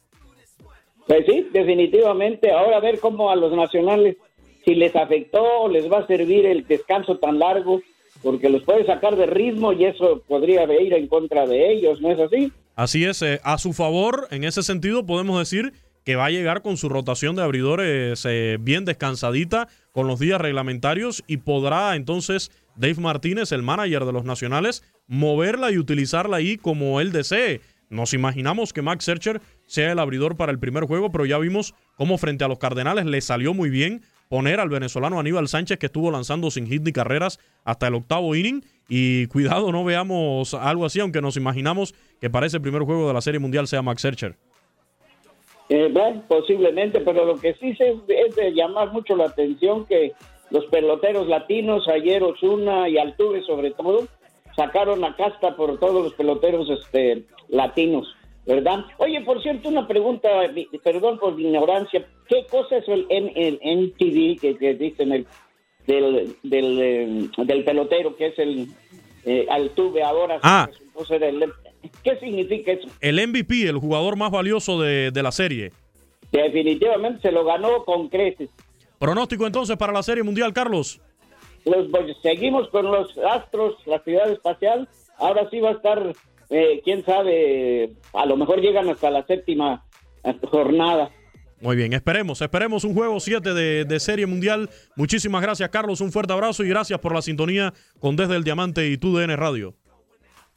Pues 1.07 1.25
sí, 1.27 1.49
definitivamente. 1.53 2.53
Ahora 2.53 2.77
a 2.77 2.81
ver 2.81 3.01
cómo 3.01 3.31
a 3.31 3.37
los 3.37 3.53
nacionales, 3.53 4.17
si 4.65 4.75
les 4.75 4.95
afectó, 4.95 5.69
les 5.69 5.91
va 5.91 6.01
a 6.01 6.07
servir 6.07 6.47
el 6.47 6.67
descanso 6.67 7.19
tan 7.19 7.39
largo, 7.39 7.81
porque 8.23 8.49
los 8.49 8.63
puede 8.63 8.87
sacar 8.87 9.17
de 9.17 9.27
ritmo 9.27 9.73
y 9.73 9.85
eso 9.85 10.23
podría 10.27 10.65
ir 10.81 10.95
en 10.95 11.07
contra 11.07 11.47
de 11.47 11.73
ellos, 11.73 12.01
¿no 12.01 12.11
es 12.11 12.19
así? 12.19 12.53
Así 12.75 13.05
es, 13.05 13.21
eh, 13.23 13.41
a 13.45 13.59
su 13.59 13.73
favor, 13.73 14.29
en 14.31 14.45
ese 14.45 14.63
sentido 14.63 15.05
podemos 15.05 15.39
decir 15.39 15.73
que 16.05 16.17
va 16.17 16.27
a 16.27 16.31
llegar 16.31 16.63
con 16.63 16.77
su 16.77 16.89
rotación 16.89 17.37
de 17.37 17.43
abridores 17.43 18.25
eh, 18.25 18.57
bien 18.61 18.85
descansadita 18.85 19.69
con 19.93 20.07
los 20.07 20.19
días 20.19 20.41
reglamentarios 20.41 21.23
y 21.27 21.39
podrá 21.39 21.95
entonces 21.95 22.51
Dave 22.77 23.01
Martínez, 23.01 23.53
el 23.53 23.63
manager 23.63 24.05
de 24.05 24.13
los 24.13 24.25
Nacionales, 24.25 24.83
moverla 25.07 25.71
y 25.71 25.79
utilizarla 25.79 26.39
ahí 26.39 26.57
como 26.57 27.01
él 27.01 27.13
desee. 27.13 27.61
Nos 27.91 28.15
imaginamos 28.15 28.73
que 28.73 28.81
Max 28.81 29.05
Searcher 29.05 29.43
sea 29.67 29.93
el 29.93 29.99
abridor 29.99 30.37
para 30.37 30.51
el 30.51 30.59
primer 30.59 30.85
juego, 30.85 31.13
pero 31.13 31.27
ya 31.27 31.39
vimos 31.39 31.75
cómo 31.97 32.17
frente 32.17 32.43
a 32.43 32.49
los 32.49 32.59
Cardenales 32.59 33.05
le 33.05 33.21
salió 33.21 33.53
muy 33.53 33.69
bien 33.69 34.03
poner 34.33 34.61
al 34.61 34.71
venezolano 34.71 35.21
Aníbal 35.21 35.47
Sánchez 35.47 35.79
que 35.79 35.85
estuvo 35.85 36.11
lanzando 36.11 36.51
sin 36.51 36.67
hit 36.67 36.83
ni 36.83 36.91
carreras 36.91 37.39
hasta 37.65 37.89
el 37.89 37.95
octavo 37.95 38.35
inning. 38.35 38.65
Y 38.89 39.27
cuidado, 39.27 39.71
no 39.73 39.85
veamos 39.85 40.55
algo 40.55 40.87
así, 40.87 41.01
aunque 41.01 41.21
nos 41.21 41.37
imaginamos 41.37 41.95
que 42.19 42.31
para 42.31 42.47
ese 42.47 42.59
primer 42.59 42.81
juego 42.85 43.07
de 43.09 43.13
la 43.13 43.21
Serie 43.21 43.41
Mundial 43.41 43.67
sea 43.67 43.83
Max 43.83 44.01
Searcher. 44.01 44.37
Eh, 45.69 45.93
posiblemente, 46.29 47.01
pero 47.01 47.27
lo 47.27 47.39
que 47.39 47.53
sí 47.61 47.77
es, 47.79 47.97
es, 48.09 48.35
de 48.35 48.55
llamar 48.55 48.91
mucho 48.91 49.17
la 49.17 49.27
atención 49.27 49.85
que 49.85 50.13
los 50.49 50.65
peloteros 50.65 51.29
latinos, 51.29 51.87
ayer 51.89 52.23
Osuna 52.23 52.89
y 52.89 52.97
Altuve 52.97 53.43
sobre 53.43 53.73
todo, 53.73 54.09
sacaron 54.57 55.03
la 55.03 55.15
casta 55.15 55.57
por 55.57 55.79
todos 55.79 56.05
los 56.05 56.15
peloteros 56.15 56.71
este, 56.71 57.27
latinos, 57.51 58.17
¿verdad? 58.47 58.85
Oye, 58.99 59.21
por 59.23 59.43
cierto, 59.43 59.69
una 59.69 59.87
pregunta, 59.87 60.29
perdón 60.83 61.19
por 61.19 61.37
mi 61.37 61.45
ignorancia, 61.45 62.07
¿qué 62.29 62.47
cosa 62.51 62.79
es 62.79 62.85
el, 62.89 63.07
MTV 63.63 64.41
que, 64.41 64.57
que 64.59 64.75
dicen 64.75 65.13
el, 65.13 65.27
del, 65.87 66.37
del, 66.43 66.79
eh, 66.81 67.29
del, 67.39 67.65
pelotero, 67.65 68.17
que 68.17 68.27
es 68.27 68.39
el 68.39 68.69
eh, 69.25 69.47
Altuve 69.51 70.03
ahora? 70.03 70.39
Ah. 70.43 70.69
¿Qué 72.03 72.17
significa 72.19 72.73
eso? 72.73 72.89
El 73.01 73.27
MVP, 73.27 73.69
el 73.69 73.79
jugador 73.79 74.17
más 74.17 74.31
valioso 74.31 74.81
de, 74.81 75.11
la 75.15 75.33
serie. 75.33 75.73
Definitivamente 76.31 77.21
se 77.23 77.33
lo 77.33 77.45
ganó 77.45 77.85
con 77.85 78.09
creces. 78.09 78.51
Pronóstico 78.99 79.47
entonces 79.47 79.77
para 79.77 79.93
la 79.93 80.03
Serie 80.03 80.23
Mundial, 80.23 80.53
Carlos. 80.53 81.01
Los, 81.65 81.89
pues, 81.91 82.17
seguimos 82.23 82.69
con 82.69 82.87
los 82.87 83.17
Astros, 83.19 83.75
la 83.87 83.99
ciudad 84.01 84.31
espacial. 84.31 84.89
Ahora 85.19 85.49
sí 85.51 85.61
va 85.61 85.71
a 85.71 85.73
estar, 85.73 86.13
eh, 86.53 86.81
quién 86.85 87.05
sabe, 87.05 87.93
a 88.13 88.27
lo 88.27 88.37
mejor 88.37 88.61
llegan 88.61 88.89
hasta 88.89 89.11
la 89.11 89.27
séptima 89.27 89.85
jornada. 90.51 91.11
Muy 91.61 91.77
bien, 91.77 91.93
esperemos, 91.93 92.43
esperemos 92.43 92.85
un 92.85 92.95
juego 92.95 93.21
7 93.21 93.55
de, 93.55 93.85
de, 93.85 94.01
Serie 94.01 94.27
Mundial. 94.27 94.69
Muchísimas 94.97 95.43
gracias, 95.43 95.69
Carlos. 95.71 96.01
Un 96.01 96.13
fuerte 96.13 96.33
abrazo 96.33 96.65
y 96.65 96.69
gracias 96.69 96.99
por 96.99 97.15
la 97.15 97.23
sintonía 97.23 97.73
con 98.01 98.17
Desde 98.17 98.37
el 98.37 98.45
Diamante 98.45 98.89
y 98.89 98.99
TUDN 98.99 99.37
Radio. 99.37 99.75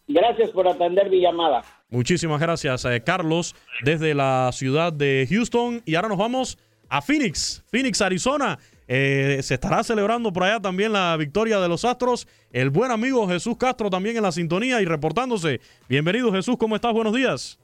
Gracias 0.08 0.52
por 0.52 0.68
atender 0.68 1.10
mi 1.10 1.22
llamada. 1.22 1.64
Muchísimas 1.90 2.40
gracias, 2.40 2.86
eh, 2.86 3.02
Carlos, 3.04 3.56
desde 3.84 4.14
la 4.14 4.50
ciudad 4.52 4.92
de 4.92 5.28
Houston. 5.30 5.82
Y 5.86 5.96
ahora 5.96 6.10
nos 6.10 6.18
vamos 6.18 6.58
a 6.90 7.02
Phoenix, 7.02 7.64
Phoenix, 7.72 8.02
Arizona. 8.02 8.60
Eh, 8.88 9.39
se 9.41 9.56
estará 9.56 9.84
celebrando 9.84 10.32
por 10.32 10.43
allá 10.43 10.60
también 10.60 10.93
la 10.93 11.15
victoria 11.17 11.60
de 11.60 11.67
los 11.67 11.86
Astros. 11.86 12.28
El 12.52 12.69
buen 12.69 12.91
amigo 12.91 13.28
Jesús 13.28 13.58
Castro 13.58 13.89
también 13.89 14.15
en 14.17 14.24
la 14.24 14.32
sintonía 14.32 14.82
y 14.82 14.86
reportándose. 14.86 15.60
Bienvenido 15.89 16.32
Jesús, 16.32 16.56
¿cómo 16.58 16.76
estás? 16.76 16.93
Buenos 16.93 17.13
días. 17.13 17.60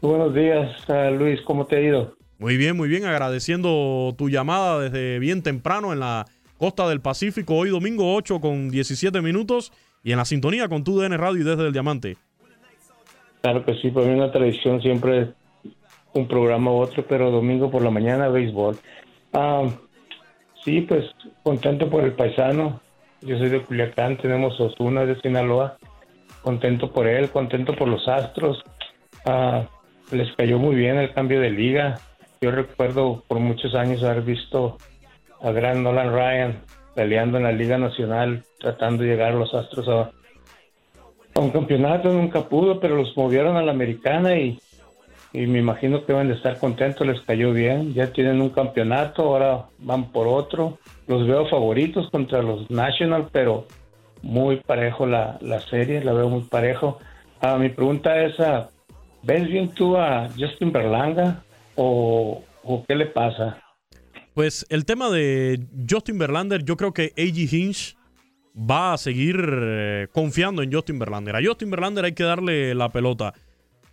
Buenos 0.00 0.34
días, 0.34 0.70
eh, 0.88 1.10
Luis, 1.18 1.40
¿cómo 1.42 1.64
te 1.64 1.76
ha 1.76 1.80
ido? 1.80 2.14
Muy 2.38 2.58
bien, 2.58 2.76
muy 2.76 2.88
bien, 2.88 3.06
agradeciendo 3.06 4.14
tu 4.18 4.28
llamada 4.28 4.80
desde 4.80 5.18
bien 5.18 5.42
temprano 5.42 5.94
en 5.94 6.00
la 6.00 6.26
costa 6.58 6.86
del 6.88 7.00
Pacífico, 7.00 7.54
hoy 7.54 7.70
domingo 7.70 8.14
8 8.14 8.40
con 8.40 8.68
17 8.68 9.22
minutos 9.22 9.72
y 10.02 10.12
en 10.12 10.18
la 10.18 10.26
sintonía 10.26 10.68
con 10.68 10.84
tu 10.84 10.98
DN 10.98 11.16
Radio 11.16 11.40
y 11.40 11.44
desde 11.44 11.66
el 11.66 11.72
Diamante. 11.72 12.18
Claro 13.40 13.64
que 13.64 13.74
sí, 13.76 13.90
para 13.90 14.06
mí 14.06 14.12
una 14.12 14.30
tradición 14.30 14.82
siempre 14.82 15.32
un 16.12 16.28
programa 16.28 16.70
u 16.70 16.76
otro, 16.76 17.04
pero 17.08 17.30
domingo 17.30 17.70
por 17.70 17.82
la 17.82 17.90
mañana 17.90 18.28
béisbol. 18.28 18.76
Ah, 19.32 19.68
sí, 20.64 20.80
pues 20.82 21.04
contento 21.42 21.88
por 21.88 22.04
el 22.04 22.12
paisano. 22.12 22.80
Yo 23.20 23.38
soy 23.38 23.48
de 23.48 23.62
Culiacán, 23.62 24.16
tenemos 24.16 24.58
Osuna 24.60 25.06
de 25.06 25.20
Sinaloa. 25.20 25.76
Contento 26.42 26.90
por 26.90 27.06
él, 27.06 27.30
contento 27.30 27.74
por 27.74 27.88
los 27.88 28.06
Astros. 28.08 28.62
Ah, 29.24 29.66
les 30.10 30.30
cayó 30.36 30.58
muy 30.58 30.74
bien 30.74 30.96
el 30.98 31.12
cambio 31.12 31.40
de 31.40 31.50
liga. 31.50 31.98
Yo 32.40 32.50
recuerdo 32.50 33.24
por 33.26 33.38
muchos 33.38 33.74
años 33.74 34.02
haber 34.02 34.22
visto 34.22 34.76
a 35.40 35.50
gran 35.52 35.82
Nolan 35.82 36.12
Ryan 36.12 36.62
peleando 36.94 37.38
en 37.38 37.44
la 37.44 37.52
Liga 37.52 37.78
Nacional, 37.78 38.44
tratando 38.60 39.02
de 39.02 39.10
llegar 39.10 39.32
a 39.32 39.36
los 39.36 39.52
Astros 39.54 39.88
a, 39.88 40.10
un 41.40 41.50
campeonato, 41.50 42.12
nunca 42.12 42.48
pudo, 42.48 42.78
pero 42.78 42.96
los 42.96 43.16
movieron 43.16 43.56
a 43.56 43.62
la 43.62 43.72
americana 43.72 44.36
y, 44.36 44.58
me 45.34 45.58
imagino 45.58 46.06
que 46.06 46.12
van 46.12 46.30
a 46.30 46.34
estar 46.34 46.58
contentos, 46.58 47.06
les 47.06 47.20
cayó 47.22 47.52
bien, 47.52 47.92
ya 47.92 48.12
tienen 48.12 48.40
un 48.40 48.50
campeonato, 48.50 49.22
ahora 49.22 49.66
van 49.78 50.12
por 50.12 50.28
otro. 50.28 50.78
Los 51.08 51.26
veo 51.26 51.48
favoritos 51.48 52.08
contra 52.10 52.40
los 52.40 52.70
National, 52.70 53.28
pero 53.32 53.66
muy 54.22 54.56
parejo 54.56 55.06
la, 55.06 55.38
serie, 55.68 56.04
la 56.04 56.12
veo 56.12 56.28
muy 56.28 56.42
parejo. 56.42 56.98
Ah, 57.40 57.58
mi 57.58 57.68
pregunta 57.68 58.22
es, 58.22 58.38
ah, 58.38 58.70
¿ves 59.22 59.48
bien 59.48 59.70
tú 59.70 59.96
a 59.96 60.28
Justin 60.38 60.72
Berlanga 60.72 61.42
o, 61.74 62.42
o 62.62 62.84
qué 62.86 62.94
le 62.94 63.06
pasa? 63.06 63.58
Pues 64.34 64.66
el 64.68 64.84
tema 64.84 65.10
de 65.10 65.60
Justin 65.88 66.18
Verlander, 66.18 66.64
yo 66.64 66.76
creo 66.76 66.92
que 66.92 67.12
A.G. 67.16 67.52
Hinch 67.52 67.96
va 68.56 68.92
a 68.92 68.98
seguir 68.98 69.36
eh, 69.40 70.08
confiando 70.12 70.62
en 70.62 70.72
Justin 70.72 70.98
Verlander. 70.98 71.36
A 71.36 71.40
Justin 71.44 71.70
Verlander 71.70 72.04
hay 72.04 72.14
que 72.14 72.24
darle 72.24 72.74
la 72.74 72.90
pelota. 72.90 73.34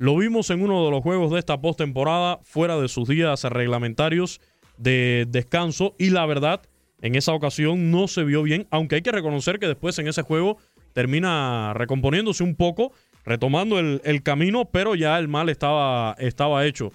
Lo 0.01 0.17
vimos 0.17 0.49
en 0.49 0.63
uno 0.63 0.83
de 0.83 0.89
los 0.89 1.03
juegos 1.03 1.31
de 1.31 1.37
esta 1.37 1.61
postemporada, 1.61 2.39
fuera 2.41 2.75
de 2.79 2.87
sus 2.87 3.07
días 3.07 3.43
reglamentarios 3.43 4.41
de 4.77 5.27
descanso, 5.29 5.93
y 5.99 6.09
la 6.09 6.25
verdad, 6.25 6.63
en 7.03 7.13
esa 7.13 7.33
ocasión 7.33 7.91
no 7.91 8.07
se 8.07 8.23
vio 8.23 8.41
bien, 8.41 8.65
aunque 8.71 8.95
hay 8.95 9.03
que 9.03 9.11
reconocer 9.11 9.59
que 9.59 9.67
después 9.67 9.99
en 9.99 10.07
ese 10.07 10.23
juego 10.23 10.57
termina 10.93 11.75
recomponiéndose 11.75 12.43
un 12.43 12.55
poco, 12.55 12.93
retomando 13.25 13.77
el, 13.77 14.23
camino, 14.23 14.65
pero 14.65 14.95
ya 14.95 15.19
el 15.19 15.27
mal 15.27 15.49
estaba, 15.49 16.15
estaba 16.17 16.65
hecho. 16.65 16.91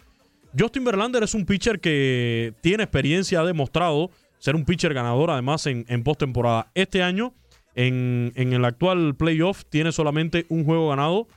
Justin 0.59 0.83
Verlander 0.83 1.23
es 1.23 1.35
un 1.35 1.47
pitcher 1.47 1.79
que 1.79 2.55
tiene 2.61 2.83
experiencia, 2.83 3.39
ha 3.39 3.45
demostrado 3.45 4.11
ser 4.41 4.57
un 4.57 4.65
pitcher 4.65 4.93
ganador 4.93 5.31
además 5.31 5.65
en, 5.69 5.85
en 5.87 6.03
postemporada. 6.03 6.73
Este 6.75 7.05
año, 7.05 7.35
en, 7.77 8.33
el 8.35 8.65
actual 8.65 9.15
playoff, 9.15 9.63
tiene 9.69 9.93
solamente 9.93 10.45
un 10.49 10.65
juego 10.65 10.89
ganado 10.89 11.29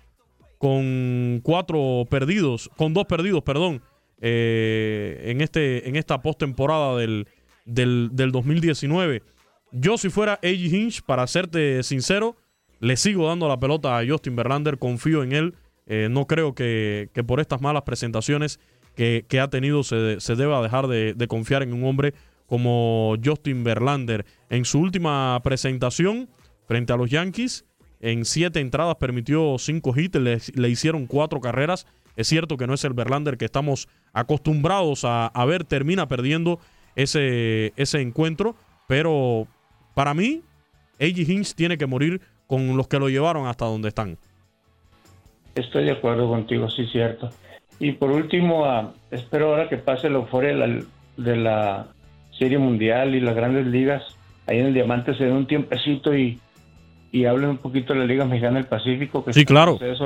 con 0.59 1.39
cuatro 1.41 2.05
perdidos, 2.07 2.69
con 2.77 2.93
dos 2.93 3.05
perdidos, 3.05 3.41
perdón. 3.41 3.81
eh, 4.21 5.21
en, 5.31 5.41
este, 5.41 5.87
en 5.87 5.95
esta 5.95 6.21
postemporada 6.21 6.97
del, 6.97 7.27
del, 7.65 8.09
del 8.11 8.31
2019. 8.31 9.23
Yo 9.71 9.97
si 9.97 10.09
fuera 10.09 10.33
A.J. 10.33 10.75
Hinch, 10.75 11.01
para 11.03 11.25
serte 11.27 11.81
sincero, 11.83 12.35
le 12.79 12.97
sigo 12.97 13.27
dando 13.27 13.47
la 13.47 13.59
pelota 13.59 13.97
a 13.97 14.05
Justin 14.07 14.35
Verlander, 14.35 14.77
confío 14.77 15.23
en 15.23 15.31
él. 15.31 15.55
Eh, 15.85 16.07
no 16.11 16.27
creo 16.27 16.53
que, 16.53 17.09
que, 17.13 17.23
por 17.23 17.39
estas 17.39 17.61
malas 17.61 17.83
presentaciones 17.83 18.59
que, 18.95 19.25
que 19.27 19.39
ha 19.39 19.49
tenido 19.49 19.83
se, 19.83 20.19
se, 20.19 20.35
deba 20.35 20.61
dejar 20.61 20.87
de, 20.87 21.13
de, 21.13 21.27
confiar 21.27 21.63
en 21.63 21.73
un 21.73 21.85
hombre 21.85 22.13
como 22.45 23.15
Justin 23.23 23.63
Verlander. 23.63 24.25
En 24.49 24.65
su 24.65 24.79
última 24.79 25.39
presentación 25.43 26.29
frente 26.67 26.91
a 26.93 26.97
los 26.97 27.09
Yankees, 27.09 27.65
en 27.99 28.25
siete 28.25 28.59
entradas 28.59 28.95
permitió 28.95 29.57
cinco 29.57 29.93
hits, 29.95 30.19
le, 30.19 30.37
le 30.55 30.69
hicieron 30.69 31.07
cuatro 31.07 31.39
carreras. 31.41 31.85
Es 32.15 32.27
cierto 32.27 32.57
que 32.57 32.67
no 32.67 32.73
es 32.73 32.83
el 32.83 32.93
Verlander 32.93 33.37
que 33.37 33.45
estamos 33.45 33.87
acostumbrados 34.13 35.01
a, 35.05 35.45
ver, 35.45 35.63
termina 35.63 36.07
perdiendo 36.07 36.59
ese, 36.95 37.73
ese 37.75 38.01
encuentro, 38.01 38.55
pero 38.87 39.47
para 39.93 40.13
mí, 40.13 40.41
A.J. 40.99 41.31
Hinch 41.31 41.53
tiene 41.53 41.77
que 41.77 41.85
morir 41.85 42.21
con 42.47 42.75
los 42.75 42.87
que 42.87 42.99
lo 42.99 43.09
llevaron 43.09 43.47
hasta 43.47 43.65
donde 43.65 43.89
están. 43.89 44.17
Estoy 45.55 45.85
de 45.85 45.91
acuerdo 45.91 46.27
contigo, 46.27 46.69
sí, 46.69 46.87
cierto. 46.87 47.29
Y 47.79 47.93
por 47.93 48.11
último, 48.11 48.63
uh, 48.63 48.91
espero 49.11 49.49
ahora 49.49 49.69
que 49.69 49.77
pase 49.77 50.09
la 50.09 50.17
euforia 50.17 50.49
de 50.49 50.57
la, 50.57 50.83
de 51.17 51.35
la, 51.37 51.87
Serie 52.39 52.57
Mundial 52.57 53.15
y 53.15 53.19
las 53.19 53.35
grandes 53.35 53.67
ligas, 53.67 54.01
ahí 54.47 54.59
en 54.59 54.67
el 54.67 54.73
Diamante 54.73 55.13
se 55.13 55.25
den 55.25 55.33
un 55.33 55.45
tiempecito 55.45 56.15
y, 56.15 56.39
y 57.11 57.25
hablen 57.25 57.49
un 57.51 57.57
poquito 57.57 57.93
de 57.93 57.99
la 57.99 58.05
Liga 58.05 58.25
Mexicana 58.25 58.55
del 58.57 58.67
Pacífico. 58.67 59.23
Que 59.23 59.33
sí, 59.33 59.45
claro. 59.45 59.79
Entonces, 59.81 59.97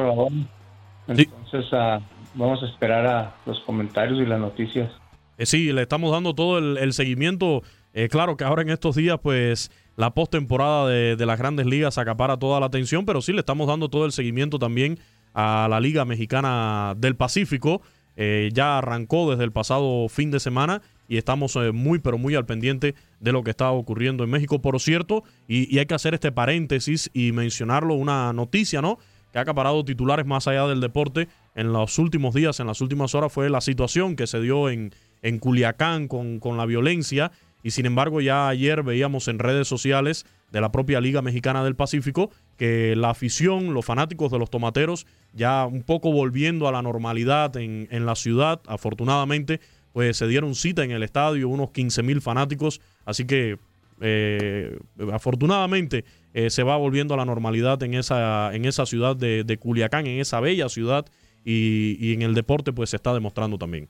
sí. 1.52 1.76
uh, 1.76 2.00
vamos 2.36 2.64
a 2.64 2.66
esperar 2.66 3.06
a 3.06 3.36
los 3.46 3.60
comentarios 3.62 4.20
y 4.20 4.26
las 4.26 4.40
noticias. 4.40 4.92
Eh, 5.38 5.46
sí, 5.46 5.72
le 5.72 5.82
estamos 5.82 6.12
dando 6.12 6.34
todo 6.34 6.58
el, 6.58 6.78
el 6.78 6.94
seguimiento. 6.94 7.64
Eh, 7.94 8.08
claro 8.10 8.38
que 8.38 8.44
ahora 8.44 8.62
en 8.62 8.70
estos 8.70 8.96
días, 8.96 9.20
pues 9.22 9.72
la 9.96 10.14
postemporada 10.14 10.88
de, 10.88 11.16
de 11.16 11.26
las 11.26 11.38
grandes 11.38 11.66
ligas 11.66 11.98
acapara 11.98 12.38
toda 12.38 12.60
la 12.60 12.68
atención, 12.68 13.06
pero 13.06 13.22
sí 13.22 13.34
le 13.34 13.40
estamos 13.40 13.68
dando 13.68 13.90
todo 13.90 14.06
el 14.06 14.12
seguimiento 14.12 14.58
también 14.60 14.98
a 15.34 15.68
la 15.70 15.80
Liga 15.80 16.06
Mexicana 16.06 16.94
del 16.98 17.16
Pacífico. 17.16 17.82
Eh, 18.16 18.50
ya 18.54 18.78
arrancó 18.78 19.32
desde 19.32 19.44
el 19.44 19.52
pasado 19.52 20.08
fin 20.08 20.30
de 20.30 20.40
semana 20.40 20.84
y 21.14 21.18
estamos 21.18 21.56
eh, 21.58 21.72
muy, 21.72 22.00
pero 22.00 22.18
muy 22.18 22.34
al 22.34 22.48
pendiente 22.48 22.96
de 23.20 23.32
lo 23.32 23.44
que 23.44 23.52
está 23.52 23.70
ocurriendo 23.70 24.24
en 24.24 24.32
México, 24.32 24.64
por 24.64 24.80
cierto, 24.80 25.24
y, 25.48 25.78
hay 25.78 25.86
que 25.86 25.94
hacer 25.94 26.16
este 26.16 26.32
paréntesis 26.32 27.12
y 27.14 27.32
mencionarlo, 27.34 27.94
una 27.94 28.34
noticia, 28.34 28.82
¿no? 28.82 28.98
Que 29.32 29.38
ha 29.38 29.44
acaparado 29.44 29.86
titulares 29.86 30.26
más 30.26 30.48
allá 30.48 30.66
del 30.66 30.82
deporte 30.82 31.28
en 31.54 31.72
los 31.72 32.00
últimos 32.00 32.34
días, 32.34 32.60
en 32.60 32.66
las 32.66 32.82
últimas 32.82 33.14
horas, 33.14 33.32
fue 33.32 33.52
la 33.52 33.62
situación 33.62 34.16
que 34.16 34.26
se 34.26 34.42
dio 34.42 34.72
en, 34.72 34.92
en 35.22 35.38
Culiacán 35.38 36.08
con, 36.08 36.40
con 36.40 36.58
la 36.58 36.66
violencia 36.66 37.32
y 37.62 37.70
sin 37.72 37.86
embargo 37.86 38.20
ya 38.20 38.48
ayer 38.48 38.82
veíamos 38.82 39.28
en 39.28 39.38
redes 39.38 39.68
sociales 39.68 40.26
de 40.52 40.62
la 40.62 40.72
propia 40.72 41.00
Liga 41.00 41.22
Mexicana 41.22 41.64
del 41.64 41.76
Pacífico 41.76 42.32
que 42.58 42.96
la 42.96 43.12
afición, 43.12 43.76
los 43.76 43.86
fanáticos 43.86 44.32
de 44.32 44.40
los 44.40 44.50
tomateros, 44.50 45.06
ya 45.32 45.68
un 45.68 45.84
poco 45.84 46.12
volviendo 46.12 46.68
a 46.68 46.72
la 46.72 46.82
normalidad 46.82 47.56
en, 47.58 47.88
en 47.92 48.08
la 48.08 48.16
ciudad, 48.16 48.62
afortunadamente, 48.68 49.62
pues 49.94 50.18
se 50.18 50.28
dieron 50.28 50.56
cita 50.56 50.84
en 50.84 50.92
el 50.92 51.04
estadio, 51.04 51.48
unos 51.48 51.72
15 51.72 52.04
mil 52.04 52.22
fanáticos, 52.22 52.82
así 53.06 53.26
que 53.26 53.58
eh, 54.02 54.78
afortunadamente 55.14 56.04
eh, 56.34 56.50
se 56.50 56.64
va 56.64 56.76
volviendo 56.76 57.14
a 57.14 57.18
la 57.18 57.26
normalidad 57.26 57.82
en 57.84 57.94
esa, 57.94 58.54
en 58.54 58.66
esa 58.66 58.86
ciudad 58.86 59.16
de, 59.16 59.44
de 59.44 59.58
Culiacán, 59.58 60.08
en 60.08 60.20
esa 60.20 60.40
bella 60.40 60.68
ciudad, 60.68 61.06
y, 61.46 61.98
y 62.00 62.14
en 62.14 62.22
el 62.24 62.34
deporte 62.34 62.74
pues 62.74 62.90
se 62.90 62.98
está 62.98 63.14
demostrando 63.14 63.58
también. 63.58 63.88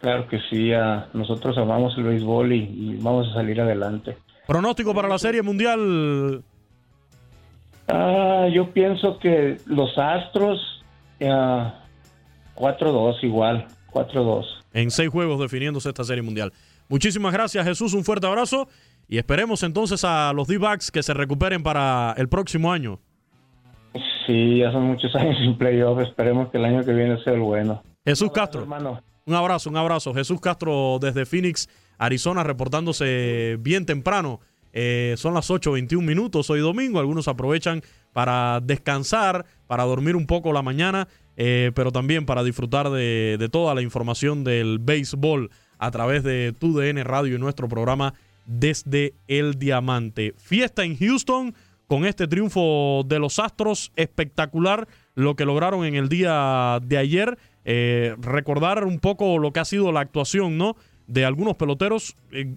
Claro 0.00 0.26
que 0.26 0.40
sí, 0.50 0.72
uh, 0.74 1.02
nosotros 1.12 1.56
amamos 1.58 1.96
el 1.96 2.02
béisbol 2.02 2.52
y, 2.52 2.56
y, 2.56 2.98
vamos 3.00 3.28
a 3.30 3.34
salir 3.34 3.60
adelante. 3.60 4.16
¿Pronóstico 4.48 4.92
para 4.92 5.08
la 5.08 5.18
Serie 5.18 5.42
Mundial? 5.42 6.42
Uh, 7.88 8.48
yo 8.52 8.72
pienso 8.72 9.20
que 9.20 9.58
los 9.66 9.96
Astros 9.96 10.82
uh, 11.20 11.70
4-2 12.56 13.22
igual, 13.22 13.66
4-2. 13.92 14.44
En 14.72 14.90
seis 14.90 15.10
juegos 15.10 15.40
definiéndose 15.40 15.88
esta 15.88 16.04
Serie 16.04 16.22
Mundial. 16.22 16.52
Muchísimas 16.88 17.32
gracias 17.32 17.64
Jesús, 17.64 17.94
un 17.94 18.04
fuerte 18.04 18.26
abrazo 18.26 18.68
y 19.08 19.18
esperemos 19.18 19.62
entonces 19.62 20.04
a 20.04 20.32
los 20.32 20.48
D-Backs 20.48 20.90
que 20.90 21.02
se 21.02 21.14
recuperen 21.14 21.62
para 21.62 22.14
el 22.16 22.28
próximo 22.28 22.72
año. 22.72 22.98
Sí, 24.26 24.58
ya 24.58 24.72
son 24.72 24.84
muchos 24.84 25.14
años 25.16 25.36
sin 25.38 25.56
playoff, 25.56 26.00
esperemos 26.00 26.50
que 26.50 26.58
el 26.58 26.64
año 26.64 26.84
que 26.84 26.92
viene 26.92 27.22
sea 27.22 27.34
el 27.34 27.40
bueno. 27.40 27.82
Jesús 28.04 28.30
Castro. 28.32 28.62
Hermano. 28.62 29.00
Un 29.24 29.34
abrazo, 29.34 29.70
un 29.70 29.76
abrazo. 29.76 30.12
Jesús 30.12 30.40
Castro 30.40 30.98
desde 31.00 31.24
Phoenix, 31.26 31.68
Arizona, 31.98 32.42
reportándose 32.42 33.56
bien 33.60 33.86
temprano. 33.86 34.40
Eh, 34.72 35.14
son 35.16 35.34
las 35.34 35.50
8.21 35.50 36.02
minutos 36.02 36.50
hoy 36.50 36.60
domingo. 36.60 36.98
Algunos 36.98 37.28
aprovechan 37.28 37.82
para 38.12 38.60
descansar, 38.60 39.44
para 39.66 39.84
dormir 39.84 40.16
un 40.16 40.26
poco 40.26 40.52
la 40.52 40.62
mañana, 40.62 41.08
eh, 41.36 41.72
pero 41.74 41.92
también 41.92 42.26
para 42.26 42.44
disfrutar 42.44 42.90
de, 42.90 43.48
toda 43.50 43.74
la 43.74 43.82
información 43.82 44.44
del 44.44 44.78
béisbol 44.78 45.50
a 45.78 45.90
través 45.90 46.22
de 46.22 46.54
TUDN 46.58 47.04
Radio 47.04 47.36
y 47.36 47.38
nuestro 47.38 47.68
programa 47.68 48.14
Desde 48.46 49.14
el 49.28 49.58
Diamante. 49.58 50.34
Fiesta 50.36 50.84
en 50.84 50.96
Houston 50.96 51.54
con 51.86 52.04
este 52.04 52.28
triunfo 52.28 53.02
de 53.06 53.18
los 53.18 53.38
Astros. 53.38 53.92
Espectacular 53.96 54.86
lo 55.14 55.34
que 55.36 55.44
lograron 55.44 55.84
en 55.84 55.94
el 55.94 56.08
día 56.08 56.78
de 56.82 56.98
ayer. 56.98 57.38
Eh, 57.64 58.14
recordar 58.20 58.84
un 58.84 58.98
poco 58.98 59.38
lo 59.38 59.52
que 59.52 59.60
ha 59.60 59.64
sido 59.64 59.90
la 59.92 60.00
actuación, 60.00 60.58
¿no? 60.58 60.76
De 61.06 61.24
algunos 61.24 61.56
peloteros. 61.56 62.14
Eh, 62.30 62.54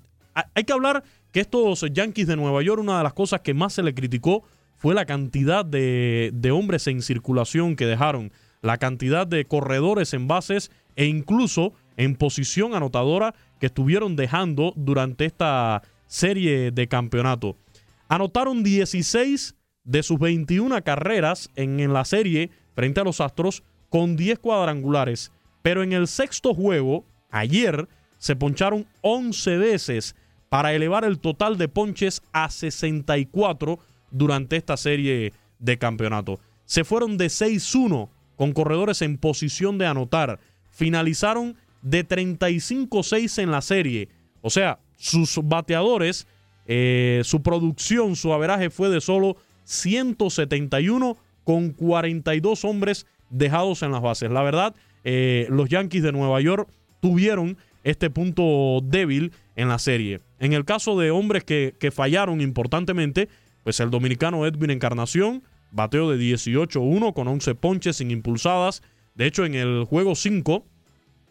hay 0.54 0.64
que 0.66 0.74
hablar 0.74 1.04
que 1.32 1.40
estos 1.40 1.86
Yankees 1.92 2.28
de 2.28 2.36
Nueva 2.36 2.62
York, 2.62 2.82
una 2.82 2.98
de 2.98 3.04
las 3.04 3.14
cosas 3.14 3.42
que 3.42 3.54
más 3.54 3.74
se 3.74 3.84
le 3.84 3.94
criticó 3.94 4.44
fue 4.76 4.94
la 4.94 5.06
cantidad 5.06 5.66
de 5.66 6.52
hombres 6.54 6.88
en 6.88 7.02
circulación 7.02 7.78
que 7.78 7.86
dejaron, 7.86 8.32
la 8.66 8.78
cantidad 8.78 9.28
de 9.28 9.46
corredores 9.46 10.16
en 10.16 10.28
bases 10.28 10.72
e 10.96 11.06
incluso 11.06 11.74
en 11.98 12.16
posición 12.16 12.74
anotadora 12.74 13.36
que 13.60 13.68
estuvieron 13.68 14.16
dejando 14.16 14.74
durante 14.76 15.26
esta 15.26 15.84
serie 16.08 16.72
de 16.72 16.88
campeonato. 16.88 17.58
Anotaron 18.08 18.64
16 18.64 19.56
de 19.84 20.02
sus 20.02 20.18
21 20.18 20.84
carreras 20.84 21.52
en, 21.56 21.80
en 21.80 21.94
la 21.94 22.06
serie 22.06 22.50
frente 22.74 23.02
a 23.02 23.04
los 23.04 23.22
Astros 23.22 23.62
con 23.90 24.16
10 24.16 24.40
cuadrangulares, 24.40 25.32
pero 25.62 25.84
en 25.84 25.94
el 25.94 26.08
sexto 26.08 26.56
juego, 26.56 27.06
ayer, 27.30 27.88
se 28.18 28.36
poncharon 28.36 28.88
11 29.02 29.58
veces 29.58 30.16
para 30.50 30.74
elevar 30.74 31.06
el 31.06 31.20
total 31.20 31.60
de 31.60 31.68
ponches 31.68 32.24
a 32.34 32.50
64 32.50 33.78
durante 34.10 34.56
esta 34.56 34.76
serie 34.76 35.34
de 35.60 35.78
campeonato. 35.78 36.40
Se 36.66 36.84
fueron 36.84 37.18
de 37.18 37.28
6-1 37.28 38.10
con 38.36 38.54
corredores 38.54 39.02
en 39.02 39.18
posición 39.18 39.78
de 39.78 39.86
anotar. 39.86 40.40
Finalizaron 40.72 41.56
de 41.82 42.08
35-6 42.08 43.42
en 43.42 43.52
la 43.52 43.62
serie. 43.62 44.10
O 44.42 44.50
sea, 44.50 44.80
sus 44.98 45.40
bateadores, 45.44 46.28
eh, 46.66 47.22
su 47.24 47.42
producción, 47.42 48.16
su 48.16 48.34
averaje 48.34 48.70
fue 48.70 48.90
de 48.90 49.02
solo 49.02 49.38
171 49.66 51.18
con 51.44 51.72
42 51.72 52.66
hombres 52.66 53.06
dejados 53.30 53.84
en 53.84 53.92
las 53.92 54.02
bases. 54.02 54.32
La 54.32 54.42
verdad, 54.42 54.76
eh, 55.04 55.48
los 55.50 55.70
Yankees 55.70 56.04
de 56.04 56.12
Nueva 56.12 56.42
York 56.42 56.70
tuvieron 57.02 57.58
este 57.84 58.10
punto 58.10 58.82
débil 58.84 59.32
en 59.56 59.68
la 59.68 59.78
serie. 59.78 60.22
En 60.40 60.54
el 60.54 60.66
caso 60.66 61.00
de 61.00 61.12
hombres 61.12 61.44
que, 61.44 61.76
que 61.80 61.92
fallaron 61.92 62.42
importantemente, 62.42 63.30
pues 63.64 63.80
el 63.80 63.92
dominicano 63.92 64.46
Edwin 64.46 64.72
Encarnación 64.72 65.44
bateo 65.76 66.10
de 66.10 66.18
18-1 66.18 67.14
con 67.14 67.28
11 67.28 67.56
ponches 67.56 67.98
sin 67.98 68.10
impulsadas. 68.10 68.82
De 69.14 69.28
hecho, 69.28 69.46
en 69.46 69.56
el 69.56 69.84
juego 69.84 70.16
5 70.16 70.66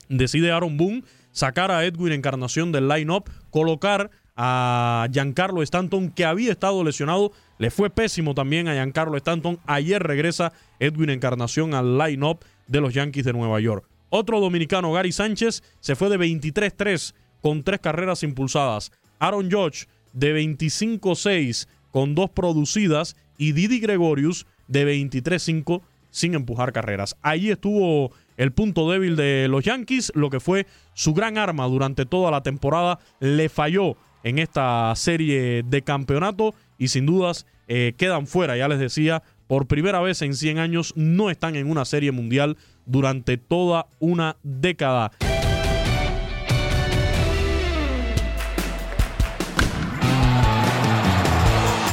decide 0.09 0.53
Aaron 0.53 0.77
Boone 0.77 1.03
sacar 1.33 1.71
a 1.71 1.85
Edwin 1.85 2.13
Encarnación 2.13 2.71
del 2.71 2.89
line-up, 2.89 3.31
colocar 3.51 4.11
a 4.37 5.09
Giancarlo 5.13 5.63
Stanton, 5.63 6.11
que 6.11 6.25
había 6.25 6.53
estado 6.53 6.85
lesionado. 6.85 7.33
Le 7.59 7.71
fue 7.71 7.91
pésimo 7.91 8.35
también 8.35 8.69
a 8.69 8.75
Giancarlo 8.75 9.17
Stanton. 9.17 9.59
Ayer 9.67 10.03
regresa 10.03 10.53
Edwin 10.79 11.11
Encarnación 11.11 11.75
al 11.75 11.99
line-up 11.99 12.45
de 12.67 12.81
los 12.81 12.95
Yankees 12.95 13.25
de 13.25 13.33
Nueva 13.33 13.61
York. 13.61 13.89
Otro 14.11 14.41
dominicano, 14.41 14.93
Gary 14.93 15.13
Sánchez, 15.13 15.63
se 15.81 15.97
fue 15.97 16.09
de 16.09 16.19
23-3 16.19 17.15
con 17.41 17.63
tres 17.63 17.81
carreras 17.81 18.23
impulsadas. 18.23 18.93
Aaron 19.19 19.51
Judge 19.51 19.87
de 20.13 20.39
25-6 20.41 21.67
con 21.91 22.15
dos 22.15 22.31
producidas. 22.31 23.17
Y 23.39 23.53
Didi 23.53 23.81
Gregorius 23.81 24.47
de 24.69 24.87
23-5 24.87 25.83
sin 26.11 26.35
empujar 26.35 26.73
carreras. 26.73 27.17
Allí 27.23 27.51
estuvo 27.51 28.13
el 28.37 28.53
punto 28.53 28.91
débil 28.91 29.17
de 29.17 29.49
los 29.49 29.65
Yankees, 29.65 30.13
lo 30.15 30.31
que 30.31 30.41
fue 30.41 30.67
su 30.95 31.13
gran 31.15 31.39
arma 31.39 31.67
durante 31.67 32.07
toda 32.07 32.31
la 32.31 32.43
temporada. 32.43 32.99
Le 33.21 33.49
falló 33.49 33.97
en 34.23 34.39
esta 34.39 34.93
serie 34.97 35.63
de 35.65 35.83
campeonato 35.83 36.55
y 36.79 36.89
sin 36.89 37.07
dudas 37.07 37.47
eh, 37.69 37.95
quedan 37.97 38.27
fuera, 38.27 38.57
ya 38.57 38.69
les 38.69 38.79
decía, 38.79 39.23
por 39.47 39.67
primera 39.67 40.01
vez 40.01 40.23
en 40.23 40.35
100 40.35 40.59
años 40.59 40.93
no 40.97 41.31
están 41.31 41.57
en 41.57 41.71
una 41.71 41.85
serie 41.85 42.13
mundial 42.13 42.57
durante 42.87 43.37
toda 43.37 43.87
una 43.99 44.37
década. 44.43 45.13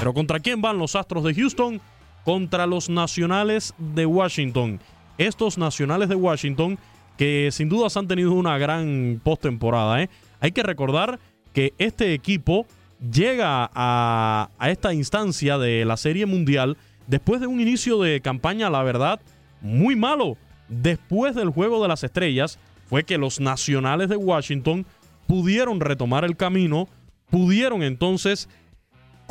Pero 0.02 0.16
¿contra 0.16 0.40
quién 0.40 0.64
van 0.64 0.80
los 0.80 0.96
Astros 0.96 1.24
de 1.24 1.36
Houston? 1.36 1.80
Contra 2.26 2.66
los 2.66 2.90
Nacionales 2.90 3.76
de 3.78 4.08
Washington. 4.08 4.80
Estos 5.20 5.60
Nacionales 5.60 6.10
de 6.10 6.16
Washington 6.16 6.80
que 7.20 7.50
sin 7.52 7.70
dudas 7.70 7.96
han 7.98 8.08
tenido 8.08 8.32
una 8.34 8.58
gran 8.58 9.22
postemporada. 9.24 10.02
¿eh? 10.02 10.10
Hay 10.40 10.54
que 10.54 10.64
recordar 10.64 11.20
que 11.54 11.76
este 11.78 12.16
equipo 12.16 12.66
llega 13.12 13.70
a, 13.76 14.50
a 14.58 14.72
esta 14.72 14.92
instancia 14.92 15.60
de 15.60 15.86
la 15.86 15.98
Serie 15.98 16.26
Mundial 16.26 16.78
después 17.06 17.40
de 17.40 17.46
un 17.46 17.62
inicio 17.62 18.02
de 18.02 18.22
campaña, 18.22 18.72
la 18.72 18.82
verdad, 18.82 19.22
muy 19.62 19.96
malo. 19.96 20.36
Después 20.68 21.36
del 21.36 21.52
Juego 21.52 21.80
de 21.80 21.90
las 21.90 22.04
Estrellas 22.04 22.58
fue 22.88 23.04
que 23.04 23.20
los 23.20 23.40
Nacionales 23.40 24.10
de 24.10 24.18
Washington 24.18 24.88
pudieron 25.28 25.80
retomar 25.80 26.26
el 26.26 26.38
camino, 26.38 26.90
pudieron 27.30 27.84
entonces 27.84 28.50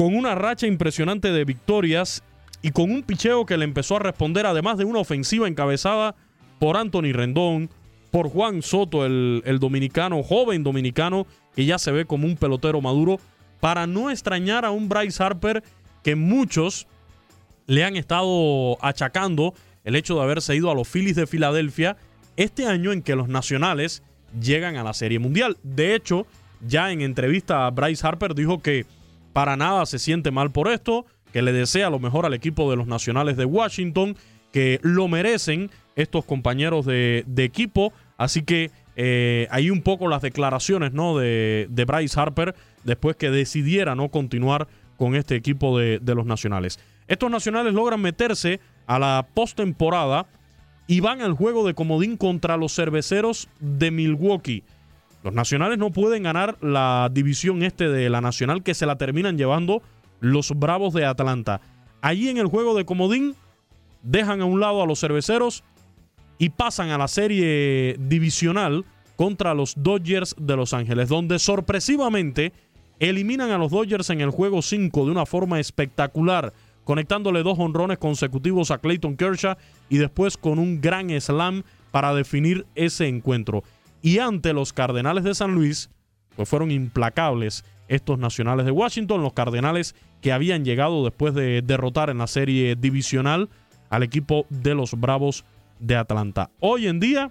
con 0.01 0.17
una 0.17 0.35
racha 0.35 0.67
impresionante 0.67 1.31
de 1.31 1.45
victorias 1.45 2.23
y 2.63 2.71
con 2.71 2.91
un 2.91 3.03
picheo 3.03 3.45
que 3.45 3.59
le 3.59 3.65
empezó 3.65 3.97
a 3.97 3.99
responder, 3.99 4.47
además 4.47 4.79
de 4.79 4.87
una 4.87 5.01
ofensiva 5.01 5.47
encabezada 5.47 6.15
por 6.59 6.79
Anthony 6.79 7.13
Rendón, 7.13 7.69
por 8.11 8.31
Juan 8.31 8.63
Soto, 8.63 9.05
el, 9.05 9.43
el, 9.45 9.59
dominicano, 9.59 10.23
joven 10.23 10.63
dominicano, 10.63 11.27
que 11.55 11.67
ya 11.67 11.79
se 11.79 11.93
ve 11.93 12.07
como 12.07 12.27
un 12.27 12.37
pelotero 12.37 12.81
maduro, 12.81 13.21
para 13.61 13.87
no 13.87 14.11
extrañar 14.11 14.65
a 14.65 14.71
un 14.71 14.89
Bryce 14.89 15.23
Harper 15.23 15.63
que 16.03 16.17
muchos 16.17 16.87
le 17.67 17.85
han 17.85 17.97
estado 17.97 18.83
achacando 18.83 19.53
el 19.85 19.97
hecho 19.97 20.15
de 20.15 20.23
haberse 20.23 20.57
ido 20.57 20.71
a 20.71 20.75
los 20.75 20.89
Phillies 20.89 21.17
de 21.17 21.27
Filadelfia 21.27 21.99
este 22.39 22.67
año 22.67 22.93
en 22.93 23.03
que 23.03 23.17
los 23.17 23.29
nacionales 23.29 24.03
llegan 24.41 24.79
a 24.79 24.83
la 24.83 24.95
Serie 24.95 25.19
Mundial. 25.19 25.59
De 25.63 25.95
hecho, 25.95 26.27
ya 26.67 26.91
en 26.91 27.03
entrevista 27.03 27.67
a 27.67 27.71
Bryce 27.71 28.07
Harper 28.07 28.35
dijo 28.35 28.63
que 28.63 28.87
para 29.33 29.57
nada 29.57 29.87
se 29.87 29.99
siente 29.99 30.31
mal 30.31 30.51
por 30.51 30.69
esto, 30.69 31.07
que 31.33 31.43
le 31.43 31.53
desea 31.53 31.91
lo 31.91 31.99
mejor 31.99 32.27
al 32.27 32.35
equipo 32.35 32.71
de 32.71 32.77
los 32.77 32.87
Nacionales 32.87 33.37
de 33.37 33.45
Washington, 33.45 34.17
que 34.53 34.81
lo 34.83 35.09
merecen 35.09 35.71
estos 35.97 36.25
compañeros 36.25 36.87
de, 36.87 37.25
equipo. 37.37 37.93
Así 38.17 38.43
que 38.43 38.71
eh, 38.97 39.47
hay 39.51 39.71
un 39.71 39.83
poco 39.83 40.09
las 40.09 40.23
declaraciones 40.23 40.93
¿no? 40.93 41.17
de, 41.17 41.67
de, 41.71 41.85
Bryce 41.85 42.19
Harper 42.19 42.55
después 42.85 43.17
que 43.17 43.31
decidiera 43.31 43.95
no 43.95 44.09
continuar 44.09 44.69
con 44.97 45.15
este 45.15 45.37
equipo 45.37 45.79
de, 45.79 45.99
de 46.01 46.15
los 46.15 46.27
Nacionales. 46.27 46.79
Estos 47.07 47.31
Nacionales 47.31 47.73
logran 47.73 48.01
meterse 48.01 48.61
a 48.87 48.99
la 48.99 49.29
postemporada 49.35 50.27
y 50.87 51.01
van 51.01 51.23
al 51.23 51.35
juego 51.35 51.67
de 51.67 51.75
comodín 51.75 52.17
contra 52.17 52.57
los 52.57 52.75
cerveceros 52.75 53.49
de 53.61 53.91
Milwaukee. 53.91 54.65
Los 55.23 55.35
nacionales 55.35 55.79
no 55.79 55.91
pueden 55.91 56.23
ganar 56.23 56.57
la 56.63 57.11
división 57.13 57.63
este 57.63 57.89
de 57.89 58.09
la 58.09 58.21
nacional 58.21 58.63
que 58.63 58.75
se 58.75 58.87
la 58.87 58.97
terminan 58.97 59.37
llevando 59.37 59.83
los 60.21 60.51
Bravos 60.59 60.95
de 60.95 61.05
Atlanta. 61.05 61.61
Allí 62.01 62.29
en 62.29 62.39
el 62.39 62.47
juego 62.47 62.75
de 62.75 62.85
comodín 62.85 63.35
dejan 64.03 64.41
a 64.41 64.47
un 64.47 64.61
lado 64.61 64.83
a 64.83 64.87
los 64.87 65.01
cerveceros 65.01 65.63
y 66.39 66.49
pasan 66.49 66.89
a 66.89 66.99
la 66.99 67.09
serie 67.09 67.97
divisional 67.99 68.87
contra 69.17 69.53
los 69.53 69.75
Dodgers 69.77 70.35
de 70.39 70.57
Los 70.57 70.73
Ángeles, 70.73 71.11
donde 71.11 71.39
sorpresivamente 71.39 72.55
eliminan 72.99 73.51
a 73.51 73.59
los 73.59 73.71
Dodgers 73.71 74.09
en 74.09 74.23
el 74.23 74.31
juego 74.31 74.63
5 74.63 75.05
de 75.05 75.11
una 75.11 75.27
forma 75.27 75.61
espectacular, 75.61 76.55
conectándole 76.85 77.43
dos 77.43 77.59
honrones 77.59 77.99
consecutivos 77.99 78.71
a 78.71 78.79
Clayton 78.79 79.19
Kershaw 79.19 79.57
y 79.91 79.99
después 79.99 80.39
con 80.39 80.59
un 80.59 80.81
gran 80.81 81.11
slam 81.21 81.63
para 81.91 82.15
definir 82.15 82.65
ese 82.75 83.09
encuentro. 83.09 83.63
Y 84.03 84.19
ante 84.19 84.53
los 84.53 84.73
Cardenales 84.73 85.25
de 85.25 85.35
San 85.35 85.55
Luis, 85.55 85.91
pues 86.37 86.49
fueron 86.49 86.71
implacables 86.71 87.65
estos 87.89 88.19
nacionales 88.19 88.65
de 88.65 88.73
Washington, 88.73 89.23
los 89.23 89.33
Cardenales 89.33 89.95
que 90.21 90.33
habían 90.33 90.65
llegado 90.65 91.05
después 91.05 91.35
de 91.35 91.63
derrotar 91.63 92.11
en 92.11 92.19
la 92.19 92.27
serie 92.27 92.77
divisional 92.77 93.49
al 93.89 94.03
equipo 94.03 94.47
de 94.49 94.75
los 94.75 94.99
Bravos 94.99 95.45
de 95.81 95.97
Atlanta. 95.97 96.51
Hoy 96.61 96.87
en 96.87 97.01
día 97.01 97.31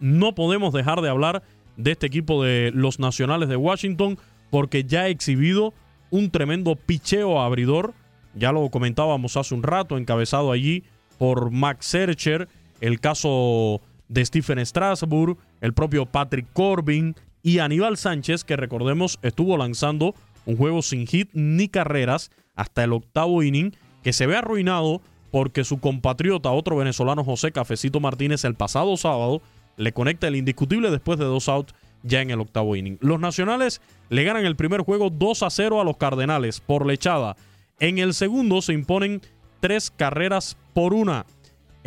no 0.00 0.34
podemos 0.34 0.72
dejar 0.72 1.00
de 1.00 1.10
hablar 1.10 1.42
de 1.76 1.92
este 1.92 2.06
equipo 2.06 2.42
de 2.42 2.70
los 2.74 2.98
nacionales 2.98 3.48
de 3.48 3.56
Washington 3.56 4.18
porque 4.50 4.84
ya 4.84 5.02
ha 5.02 5.08
exhibido 5.08 5.74
un 6.10 6.30
tremendo 6.30 6.74
picheo 6.76 7.40
abridor. 7.40 7.94
Ya 8.34 8.52
lo 8.52 8.68
comentábamos 8.70 9.36
hace 9.36 9.54
un 9.54 9.62
rato, 9.62 9.98
encabezado 9.98 10.52
allí 10.52 10.84
por 11.18 11.50
Max 11.50 11.86
Searcher, 11.86 12.48
el 12.80 13.00
caso 13.00 13.80
de 14.08 14.24
Stephen 14.24 14.64
Strasburg, 14.64 15.36
el 15.60 15.74
propio 15.74 16.06
Patrick 16.06 16.46
Corbin 16.52 17.14
y 17.42 17.58
Aníbal 17.58 17.96
Sánchez, 17.96 18.44
que 18.44 18.56
recordemos 18.56 19.18
estuvo 19.22 19.56
lanzando 19.56 20.14
un 20.46 20.56
juego 20.56 20.82
sin 20.82 21.06
hit 21.06 21.30
ni 21.32 21.68
carreras 21.68 22.30
hasta 22.54 22.84
el 22.84 22.92
octavo 22.92 23.42
inning, 23.42 23.76
que 24.02 24.12
se 24.12 24.26
ve 24.26 24.36
arruinado 24.36 25.00
porque 25.30 25.64
su 25.64 25.78
compatriota, 25.78 26.50
otro 26.50 26.76
venezolano 26.76 27.24
José 27.24 27.52
Cafecito 27.52 28.00
Martínez, 28.00 28.44
el 28.44 28.54
pasado 28.54 28.96
sábado 28.96 29.42
le 29.76 29.92
conecta 29.92 30.28
el 30.28 30.36
indiscutible 30.36 30.90
después 30.90 31.18
de 31.18 31.26
dos 31.26 31.48
outs 31.48 31.74
ya 32.02 32.20
en 32.20 32.30
el 32.30 32.40
octavo 32.40 32.76
inning. 32.76 32.98
Los 33.00 33.20
nacionales 33.20 33.80
le 34.08 34.24
ganan 34.24 34.44
el 34.44 34.56
primer 34.56 34.82
juego 34.82 35.10
2 35.10 35.42
a 35.42 35.50
0 35.50 35.80
a 35.80 35.84
los 35.84 35.96
Cardenales 35.96 36.60
por 36.60 36.86
lechada. 36.86 37.36
En 37.80 37.98
el 37.98 38.14
segundo 38.14 38.62
se 38.62 38.72
imponen 38.72 39.20
tres 39.60 39.90
carreras 39.90 40.56
por 40.74 40.94
una. 40.94 41.26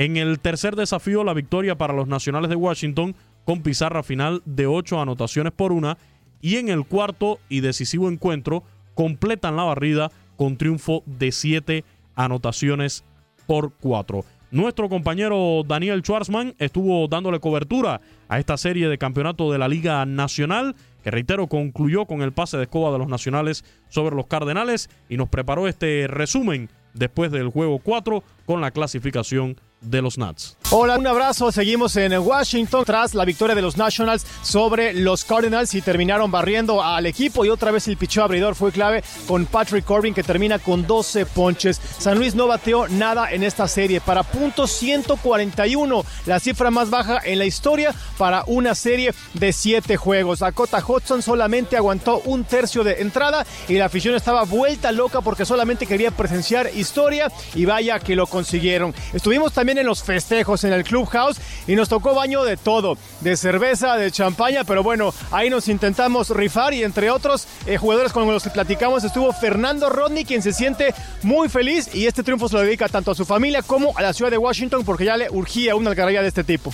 En 0.02 0.18
el 0.18 0.40
tercer 0.40 0.76
desafío, 0.76 1.24
la 1.24 1.36
victoria 1.36 1.78
para 1.78 1.94
los 1.94 2.08
Nacionales 2.08 2.50
de 2.50 2.56
Washington 2.56 3.14
con 3.46 3.62
pizarra 3.62 4.02
final 4.02 4.42
de 4.46 4.66
ocho 4.66 5.00
anotaciones 5.00 5.54
por 5.54 5.72
una. 5.72 6.00
Y 6.42 6.56
en 6.56 6.70
el 6.70 6.88
cuarto 6.88 7.38
y 7.50 7.60
decisivo 7.60 8.10
encuentro, 8.10 8.64
completan 8.96 9.56
la 9.56 9.64
barrida 9.64 10.12
con 10.38 10.58
triunfo 10.58 11.04
de 11.06 11.32
siete 11.32 11.86
anotaciones 12.16 13.04
por 13.46 13.74
cuatro. 13.80 14.26
Nuestro 14.50 14.90
compañero 14.90 15.62
Daniel 15.68 16.02
Schwarzman 16.02 16.56
estuvo 16.58 17.08
dándole 17.08 17.40
cobertura 17.40 18.02
a 18.28 18.40
esta 18.40 18.58
serie 18.58 18.90
de 18.90 18.98
campeonato 18.98 19.52
de 19.52 19.60
la 19.60 19.68
Liga 19.68 20.04
Nacional, 20.08 20.76
que 21.04 21.12
reitero 21.12 21.46
concluyó 21.46 22.08
con 22.08 22.24
el 22.24 22.34
pase 22.34 22.58
de 22.58 22.64
escoba 22.64 22.92
de 22.92 22.98
los 22.98 23.08
Nacionales 23.08 23.64
sobre 23.90 24.16
los 24.16 24.26
Cardenales 24.26 24.90
y 25.10 25.18
nos 25.18 25.30
preparó 25.30 25.68
este 25.68 26.08
resumen 26.08 26.70
después 26.96 27.32
del 27.32 27.50
juego 27.50 27.78
4 27.78 28.24
con 28.48 28.62
la 28.62 28.72
clasificación 28.72 29.58
de 29.82 30.02
los 30.02 30.18
Nats. 30.18 30.56
Hola, 30.70 30.98
un 30.98 31.08
abrazo. 31.08 31.52
Seguimos 31.52 31.96
en 31.98 32.18
Washington 32.18 32.86
tras 32.86 33.14
la 33.14 33.26
victoria 33.26 33.56
de 33.56 33.62
los 33.62 33.78
Nationals 33.78 34.26
sobre 34.42 34.94
los 34.94 35.26
Cardinals 35.26 35.74
y 35.74 35.82
terminaron 35.82 36.32
barriendo 36.32 36.82
al 36.82 37.06
equipo 37.08 37.44
y 37.44 37.50
otra 37.50 37.72
vez 37.72 37.88
el 37.88 37.98
picheo 37.98 38.24
abridor 38.24 38.56
fue 38.56 38.72
clave 38.72 39.04
con 39.28 39.46
Patrick 39.48 39.84
Corbin 39.84 40.14
que 40.14 40.24
termina 40.24 40.60
con 40.60 40.88
12 40.88 41.26
ponches. 41.26 41.82
San 41.98 42.18
Luis 42.18 42.36
no 42.36 42.48
bateó 42.48 42.88
nada 42.88 43.32
en 43.32 43.44
esta 43.44 43.68
serie 43.68 44.00
para 44.00 44.24
punto 44.24 44.68
141, 44.68 46.06
la 46.26 46.40
cifra 46.40 46.72
más 46.72 46.90
baja 46.90 47.20
en 47.26 47.40
la 47.40 47.46
historia 47.46 47.94
para 48.18 48.44
una 48.48 48.76
serie 48.76 49.14
de 49.34 49.52
7 49.52 49.98
juegos. 49.98 50.40
Dakota 50.40 50.82
Hudson 50.86 51.22
solamente 51.22 51.76
aguantó 51.76 52.22
un 52.26 52.44
tercio 52.44 52.84
de 52.84 53.02
entrada 53.02 53.46
y 53.68 53.74
la 53.74 53.86
afición 53.86 54.16
estaba 54.16 54.44
vuelta 54.44 54.92
loca 54.92 55.22
porque 55.22 55.44
solamente 55.44 55.86
quería 55.86 56.12
presenciar 56.12 56.70
historia 56.76 57.32
y 57.56 57.66
vaya 57.66 58.00
que 58.00 58.16
lo 58.16 58.28
consiguieron. 58.28 58.94
Estuvimos 59.12 59.52
también 59.52 59.71
en 59.78 59.86
los 59.86 60.04
festejos 60.04 60.64
en 60.64 60.74
el 60.74 60.84
Clubhouse 60.84 61.38
y 61.68 61.76
nos 61.76 61.90
tocó 61.90 62.14
baño 62.14 62.44
de 62.44 62.58
todo, 62.58 62.98
de 63.22 63.38
cerveza, 63.38 63.96
de 63.96 64.12
champaña, 64.12 64.64
pero 64.64 64.84
bueno, 64.84 65.14
ahí 65.32 65.50
nos 65.50 65.68
intentamos 65.68 66.30
rifar 66.30 66.74
y 66.74 66.84
entre 66.84 67.10
otros 67.10 67.48
eh, 67.66 67.78
jugadores 67.78 68.12
con 68.12 68.28
los 68.28 68.44
que 68.44 68.50
platicamos 68.50 69.04
estuvo 69.04 69.32
Fernando 69.34 69.90
Rodney, 69.90 70.26
quien 70.26 70.42
se 70.42 70.54
siente 70.54 70.94
muy 71.24 71.50
feliz 71.50 71.94
y 71.94 72.08
este 72.08 72.24
triunfo 72.24 72.48
se 72.48 72.56
lo 72.56 72.62
dedica 72.62 72.90
tanto 72.90 73.12
a 73.12 73.16
su 73.16 73.26
familia 73.26 73.62
como 73.62 73.98
a 73.98 74.02
la 74.02 74.14
ciudad 74.14 74.32
de 74.32 74.38
Washington 74.38 74.84
porque 74.84 75.06
ya 75.06 75.18
le 75.18 75.30
urgía 75.30 75.76
una 75.76 75.90
algarabía 75.90 76.22
de 76.22 76.28
este 76.28 76.44
tipo. 76.44 76.72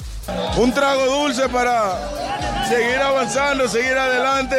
Un 0.57 0.73
trago 0.73 1.05
dulce 1.05 1.47
para 1.49 2.67
seguir 2.67 2.97
avanzando, 2.97 3.67
seguir 3.67 3.97
adelante 3.97 4.55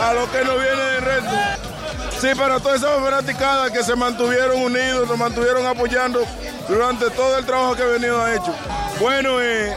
a 0.00 0.12
lo 0.12 0.30
que 0.30 0.44
nos 0.44 0.54
viene 0.54 0.82
de 0.82 1.00
reto. 1.00 1.79
Sí, 2.20 2.28
para 2.36 2.60
todas 2.60 2.82
esas 2.82 3.00
fanaticadas 3.00 3.70
que 3.70 3.82
se 3.82 3.96
mantuvieron 3.96 4.60
unidos, 4.60 5.08
nos 5.08 5.16
mantuvieron 5.16 5.66
apoyando 5.66 6.20
durante 6.68 7.08
todo 7.12 7.38
el 7.38 7.46
trabajo 7.46 7.74
que 7.74 7.82
venido 7.82 8.22
ha 8.22 8.34
hecho. 8.34 8.54
Bueno, 9.00 9.40
eh, 9.40 9.74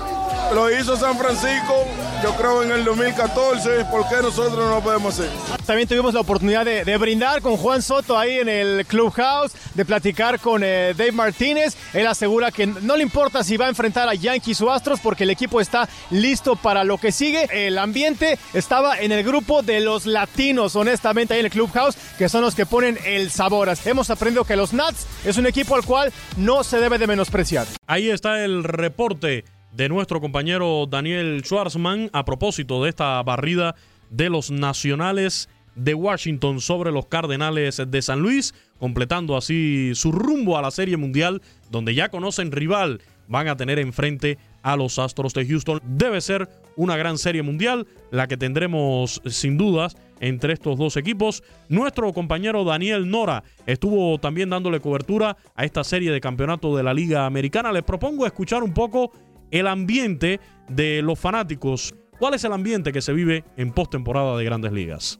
lo 0.53 0.71
hizo 0.71 0.95
San 0.97 1.17
Francisco, 1.17 1.85
yo 2.23 2.35
creo 2.35 2.63
en 2.63 2.71
el 2.71 2.83
2014, 2.83 3.85
¿por 3.85 4.07
qué 4.07 4.15
nosotros 4.21 4.57
no 4.57 4.69
lo 4.69 4.81
podemos 4.81 5.19
hacer? 5.19 5.29
También 5.65 5.87
tuvimos 5.87 6.13
la 6.13 6.21
oportunidad 6.21 6.65
de, 6.65 6.83
de 6.83 6.97
brindar 6.97 7.41
con 7.41 7.57
Juan 7.57 7.81
Soto 7.81 8.17
ahí 8.17 8.39
en 8.39 8.49
el 8.49 8.85
Clubhouse, 8.85 9.53
de 9.73 9.85
platicar 9.85 10.39
con 10.39 10.61
eh, 10.63 10.93
Dave 10.95 11.11
Martínez. 11.11 11.75
Él 11.93 12.05
asegura 12.07 12.51
que 12.51 12.67
no 12.67 12.97
le 12.97 13.03
importa 13.03 13.43
si 13.43 13.57
va 13.57 13.65
a 13.65 13.69
enfrentar 13.69 14.07
a 14.07 14.13
Yankees 14.13 14.61
o 14.61 14.71
Astros 14.71 14.99
porque 14.99 15.23
el 15.23 15.29
equipo 15.29 15.61
está 15.61 15.87
listo 16.11 16.55
para 16.55 16.83
lo 16.83 16.97
que 16.97 17.11
sigue. 17.11 17.47
El 17.51 17.77
ambiente 17.77 18.37
estaba 18.53 18.99
en 18.99 19.11
el 19.11 19.23
grupo 19.23 19.61
de 19.61 19.79
los 19.79 20.05
latinos, 20.05 20.75
honestamente, 20.75 21.33
ahí 21.33 21.39
en 21.39 21.47
el 21.47 21.51
Clubhouse, 21.51 21.95
que 22.17 22.29
son 22.29 22.41
los 22.41 22.55
que 22.55 22.65
ponen 22.65 22.97
el 23.05 23.31
sabor. 23.31 23.69
Hemos 23.85 24.09
aprendido 24.09 24.43
que 24.43 24.55
los 24.55 24.73
Nats 24.73 25.07
es 25.25 25.37
un 25.37 25.45
equipo 25.45 25.75
al 25.75 25.85
cual 25.85 26.11
no 26.37 26.63
se 26.63 26.79
debe 26.79 26.97
de 26.97 27.07
menospreciar. 27.07 27.65
Ahí 27.87 28.09
está 28.09 28.43
el 28.43 28.63
reporte 28.63 29.45
de 29.75 29.89
nuestro 29.89 30.21
compañero 30.21 30.85
Daniel 30.85 31.41
Schwarzman 31.43 32.09
a 32.13 32.25
propósito 32.25 32.83
de 32.83 32.89
esta 32.89 33.21
barrida 33.23 33.75
de 34.09 34.29
los 34.29 34.51
nacionales 34.51 35.49
de 35.75 35.95
Washington 35.95 36.61
sobre 36.61 36.91
los 36.91 37.07
Cardenales 37.07 37.81
de 37.87 38.01
San 38.03 38.19
Luis, 38.19 38.53
completando 38.77 39.35
así 39.35 39.91
su 39.95 40.11
rumbo 40.11 40.57
a 40.57 40.61
la 40.61 40.69
Serie 40.69 40.97
Mundial, 40.97 41.41
donde 41.71 41.95
ya 41.95 42.09
conocen 42.09 42.51
rival, 42.51 43.01
van 43.27 43.47
a 43.47 43.57
tener 43.57 43.79
enfrente 43.79 44.37
a 44.61 44.75
los 44.75 44.99
Astros 44.99 45.33
de 45.33 45.47
Houston. 45.47 45.81
Debe 45.83 46.21
ser 46.21 46.47
una 46.75 46.95
gran 46.95 47.17
Serie 47.17 47.41
Mundial, 47.41 47.87
la 48.11 48.27
que 48.27 48.37
tendremos 48.37 49.21
sin 49.25 49.57
dudas 49.57 49.97
entre 50.19 50.53
estos 50.53 50.77
dos 50.77 50.95
equipos. 50.97 51.43
Nuestro 51.69 52.13
compañero 52.13 52.63
Daniel 52.63 53.09
Nora 53.09 53.43
estuvo 53.65 54.19
también 54.19 54.51
dándole 54.51 54.79
cobertura 54.79 55.37
a 55.55 55.65
esta 55.65 55.83
serie 55.83 56.11
de 56.11 56.21
campeonato 56.21 56.77
de 56.77 56.83
la 56.83 56.93
Liga 56.93 57.25
Americana. 57.25 57.71
Les 57.71 57.83
propongo 57.83 58.27
escuchar 58.27 58.61
un 58.61 58.73
poco 58.73 59.11
el 59.53 59.67
ambiente 59.67 60.39
de 60.67 61.01
los 61.03 61.19
fanáticos. 61.19 61.93
¿Cuál 62.17 62.33
es 62.33 62.43
el 62.43 62.53
ambiente 62.53 62.91
que 62.91 63.01
se 63.01 63.13
vive 63.13 63.43
en 63.55 63.71
postemporada 63.71 64.35
de 64.35 64.43
Grandes 64.43 64.71
Ligas? 64.71 65.19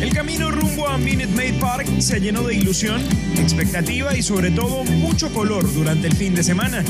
El 0.00 0.12
camino 0.14 0.50
rumbo 0.50 0.88
a 0.88 0.96
Minute 0.96 1.28
Maid 1.34 1.60
Park 1.60 1.86
se 2.00 2.18
llenó 2.18 2.42
de 2.44 2.54
ilusión, 2.54 3.02
expectativa 3.36 4.16
y 4.16 4.22
sobre 4.22 4.50
todo 4.50 4.84
mucho 4.84 5.30
color 5.34 5.70
durante 5.74 6.06
el 6.06 6.14
fin 6.14 6.34
de 6.34 6.42
semana. 6.42 6.82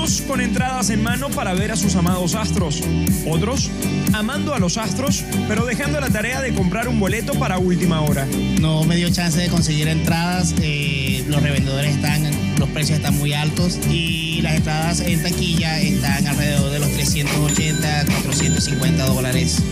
Con 0.00 0.40
entradas 0.40 0.88
en 0.88 1.02
mano 1.02 1.28
para 1.28 1.52
ver 1.52 1.72
a 1.72 1.76
sus 1.76 1.94
amados 1.94 2.34
astros, 2.34 2.82
otros 3.26 3.70
amando 4.14 4.54
a 4.54 4.58
los 4.58 4.78
astros, 4.78 5.22
pero 5.46 5.66
dejando 5.66 6.00
la 6.00 6.08
tarea 6.08 6.40
de 6.40 6.54
comprar 6.54 6.88
un 6.88 6.98
boleto 6.98 7.34
para 7.34 7.58
última 7.58 8.00
hora. 8.00 8.26
No 8.60 8.82
me 8.84 8.96
dio 8.96 9.10
chance 9.10 9.38
de 9.38 9.48
conseguir 9.48 9.88
entradas, 9.88 10.54
eh, 10.62 11.22
los 11.28 11.42
revendedores 11.42 11.96
están, 11.96 12.24
los 12.60 12.68
precios 12.68 12.98
están 12.98 13.16
muy 13.16 13.32
altos 13.32 13.78
y 13.90 14.42
las 14.42 14.54
entradas 14.54 15.00
en 15.00 15.22
taquilla 15.22 15.80
están 15.80 16.26
alrededor 16.26 16.70
de 16.70 16.78
los 16.78 16.90
380, 16.92 18.04
450 18.04 19.06
dólares. 19.06 19.62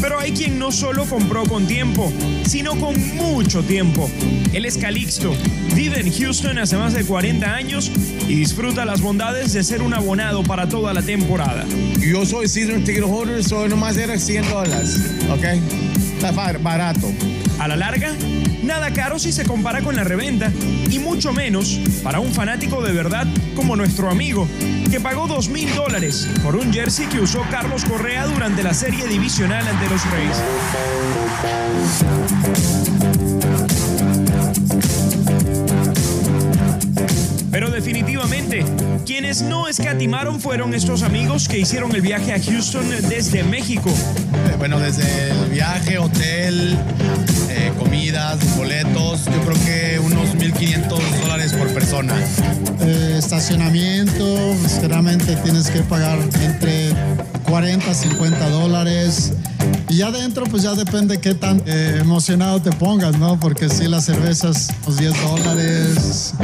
Pero 0.00 0.18
hay 0.18 0.32
quien 0.32 0.58
no 0.58 0.72
solo 0.72 1.04
compró 1.04 1.44
con 1.44 1.66
tiempo, 1.66 2.10
sino 2.46 2.74
con 2.76 3.16
mucho 3.16 3.62
tiempo. 3.62 4.10
Él 4.52 4.64
es 4.64 4.78
Calixto, 4.78 5.34
vive 5.74 6.00
en 6.00 6.10
Houston 6.10 6.58
hace 6.58 6.76
más 6.76 6.94
de 6.94 7.04
40 7.04 7.54
años 7.54 7.92
y 8.26 8.36
disfruta 8.36 8.84
las 8.84 9.02
bondades 9.02 9.52
de 9.52 9.62
ser 9.62 9.82
un 9.82 9.92
abonado 9.92 10.42
para 10.42 10.68
toda 10.68 10.94
la 10.94 11.02
temporada. 11.02 11.66
Yo 12.00 12.24
soy 12.24 12.48
season 12.48 12.82
ticket 12.82 13.04
holder, 13.04 13.44
soy 13.44 13.68
nomás 13.68 13.96
era 13.98 14.18
100 14.18 14.48
dólares, 14.48 14.98
¿ok? 15.30 15.87
Está 16.18 16.32
barato. 16.32 17.12
A 17.60 17.68
la 17.68 17.76
larga, 17.76 18.10
nada 18.64 18.92
caro 18.92 19.20
si 19.20 19.30
se 19.30 19.44
compara 19.44 19.82
con 19.82 19.94
la 19.94 20.02
reventa, 20.02 20.50
y 20.90 20.98
mucho 20.98 21.32
menos 21.32 21.78
para 22.02 22.18
un 22.18 22.34
fanático 22.34 22.82
de 22.82 22.90
verdad 22.92 23.24
como 23.54 23.76
nuestro 23.76 24.10
amigo, 24.10 24.48
que 24.90 24.98
pagó 24.98 25.28
2 25.28 25.48
mil 25.50 25.72
dólares 25.76 26.28
por 26.42 26.56
un 26.56 26.72
jersey 26.72 27.06
que 27.06 27.20
usó 27.20 27.42
Carlos 27.52 27.84
Correa 27.84 28.26
durante 28.26 28.64
la 28.64 28.74
serie 28.74 29.06
divisional 29.06 29.64
ante 29.68 29.88
los 29.88 30.10
Reyes. 30.10 30.42
Pero 37.58 37.72
definitivamente, 37.72 38.64
quienes 39.04 39.42
no 39.42 39.66
escatimaron 39.66 40.40
fueron 40.40 40.74
estos 40.74 41.02
amigos 41.02 41.48
que 41.48 41.58
hicieron 41.58 41.92
el 41.92 42.02
viaje 42.02 42.32
a 42.32 42.40
Houston 42.40 42.88
desde 43.08 43.42
México. 43.42 43.90
Eh, 43.90 44.54
bueno, 44.58 44.78
desde 44.78 45.32
el 45.32 45.50
viaje, 45.50 45.98
hotel, 45.98 46.78
eh, 47.50 47.72
comidas, 47.76 48.56
boletos, 48.56 49.24
yo 49.24 49.40
creo 49.40 49.64
que 49.64 49.98
unos 49.98 50.36
1.500 50.36 51.00
dólares 51.20 51.52
por 51.52 51.66
persona. 51.74 52.14
Eh, 52.80 53.16
estacionamiento, 53.18 54.54
pues, 54.60 54.78
generalmente 54.80 55.34
tienes 55.42 55.68
que 55.68 55.80
pagar 55.80 56.20
entre 56.40 56.90
40 57.42 57.92
50 57.92 58.50
dólares. 58.50 59.32
Y 59.88 59.96
ya 59.96 60.08
adentro, 60.08 60.44
pues 60.44 60.62
ya 60.62 60.74
depende 60.74 61.18
qué 61.18 61.34
tan 61.34 61.62
eh, 61.66 61.98
emocionado 62.00 62.60
te 62.60 62.70
pongas, 62.70 63.18
¿no? 63.18 63.40
Porque 63.40 63.70
si 63.70 63.88
las 63.88 64.04
cervezas, 64.04 64.68
los 64.86 64.98
10 64.98 65.12
dólares, 65.22 66.34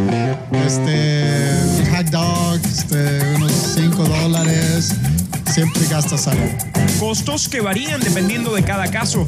este, 0.67 1.91
hot 1.95 2.07
dog, 2.07 2.61
este, 2.65 3.35
unos 3.37 3.53
5 3.75 4.05
dólares, 4.05 4.95
siempre 5.53 5.83
gastas 5.91 6.27
algo. 6.27 6.49
Costos 6.99 7.49
que 7.49 7.61
varían 7.61 8.01
dependiendo 8.01 8.55
de 8.55 8.63
cada 8.63 8.91
caso, 8.91 9.27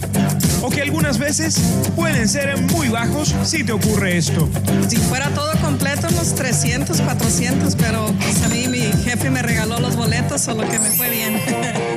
o 0.63 0.71
que 0.71 0.81
algunas 0.81 1.19
veces 1.19 1.61
pueden 1.95 2.27
ser 2.27 2.59
muy 2.73 2.89
bajos 2.89 3.35
si 3.45 3.65
te 3.65 3.73
ocurre 3.73 4.17
esto. 4.17 4.49
Si 4.89 4.97
fuera 4.97 5.29
todo 5.31 5.53
completo, 5.61 6.09
unos 6.11 6.35
300, 6.35 7.01
400, 7.03 7.77
pero 7.77 8.07
pues 8.19 8.43
a 8.43 8.49
mí 8.49 8.67
mi 8.67 8.81
jefe 9.05 9.31
me 9.31 9.43
regaló 9.43 9.79
los 9.79 9.95
boletos, 9.95 10.41
solo 10.41 10.67
que 10.69 10.79
me 10.79 10.91
fue 10.91 11.11
bien. 11.11 11.41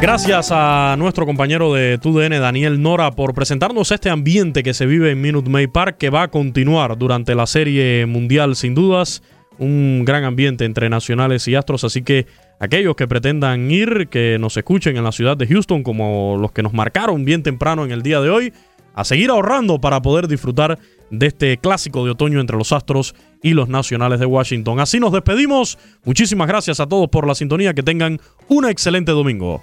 Gracias 0.00 0.48
a 0.50 0.96
nuestro 0.98 1.26
compañero 1.26 1.74
de 1.74 1.98
TUDN, 1.98 2.40
Daniel 2.40 2.80
Nora, 2.80 3.10
por 3.10 3.34
presentarnos 3.34 3.90
este 3.90 4.08
ambiente 4.08 4.62
que 4.62 4.72
se 4.72 4.86
vive 4.86 5.10
en 5.10 5.20
Minute 5.20 5.50
Maid 5.50 5.68
Park, 5.68 5.98
que 5.98 6.08
va 6.08 6.22
a 6.22 6.28
continuar 6.28 6.96
durante 6.96 7.34
la 7.34 7.46
Serie 7.46 8.06
Mundial, 8.06 8.56
sin 8.56 8.74
dudas. 8.74 9.22
Un 9.58 10.06
gran 10.06 10.24
ambiente 10.24 10.64
entre 10.64 10.88
nacionales 10.88 11.46
y 11.48 11.54
astros, 11.54 11.84
así 11.84 12.00
que 12.00 12.24
aquellos 12.60 12.96
que 12.96 13.06
pretendan 13.06 13.70
ir, 13.70 14.08
que 14.08 14.38
nos 14.40 14.56
escuchen 14.56 14.96
en 14.96 15.04
la 15.04 15.12
ciudad 15.12 15.36
de 15.36 15.46
Houston, 15.46 15.82
como 15.82 16.38
los 16.40 16.52
que 16.52 16.62
nos 16.62 16.72
marcaron 16.72 17.26
bien 17.26 17.42
temprano 17.42 17.84
en 17.84 17.90
el 17.90 18.00
día 18.00 18.22
de 18.22 18.30
hoy, 18.30 18.54
a 18.94 19.04
seguir 19.04 19.28
ahorrando 19.28 19.82
para 19.82 20.00
poder 20.00 20.28
disfrutar 20.28 20.78
de 21.10 21.26
este 21.26 21.58
clásico 21.58 22.06
de 22.06 22.12
otoño 22.12 22.40
entre 22.40 22.56
los 22.56 22.72
Astros 22.72 23.14
y 23.42 23.52
los 23.52 23.68
Nacionales 23.68 24.18
de 24.18 24.26
Washington. 24.26 24.80
Así 24.80 24.98
nos 24.98 25.12
despedimos. 25.12 25.76
Muchísimas 26.04 26.48
gracias 26.48 26.80
a 26.80 26.86
todos 26.86 27.08
por 27.10 27.26
la 27.26 27.34
sintonía. 27.34 27.74
Que 27.74 27.82
tengan 27.82 28.18
un 28.48 28.66
excelente 28.66 29.12
domingo. 29.12 29.62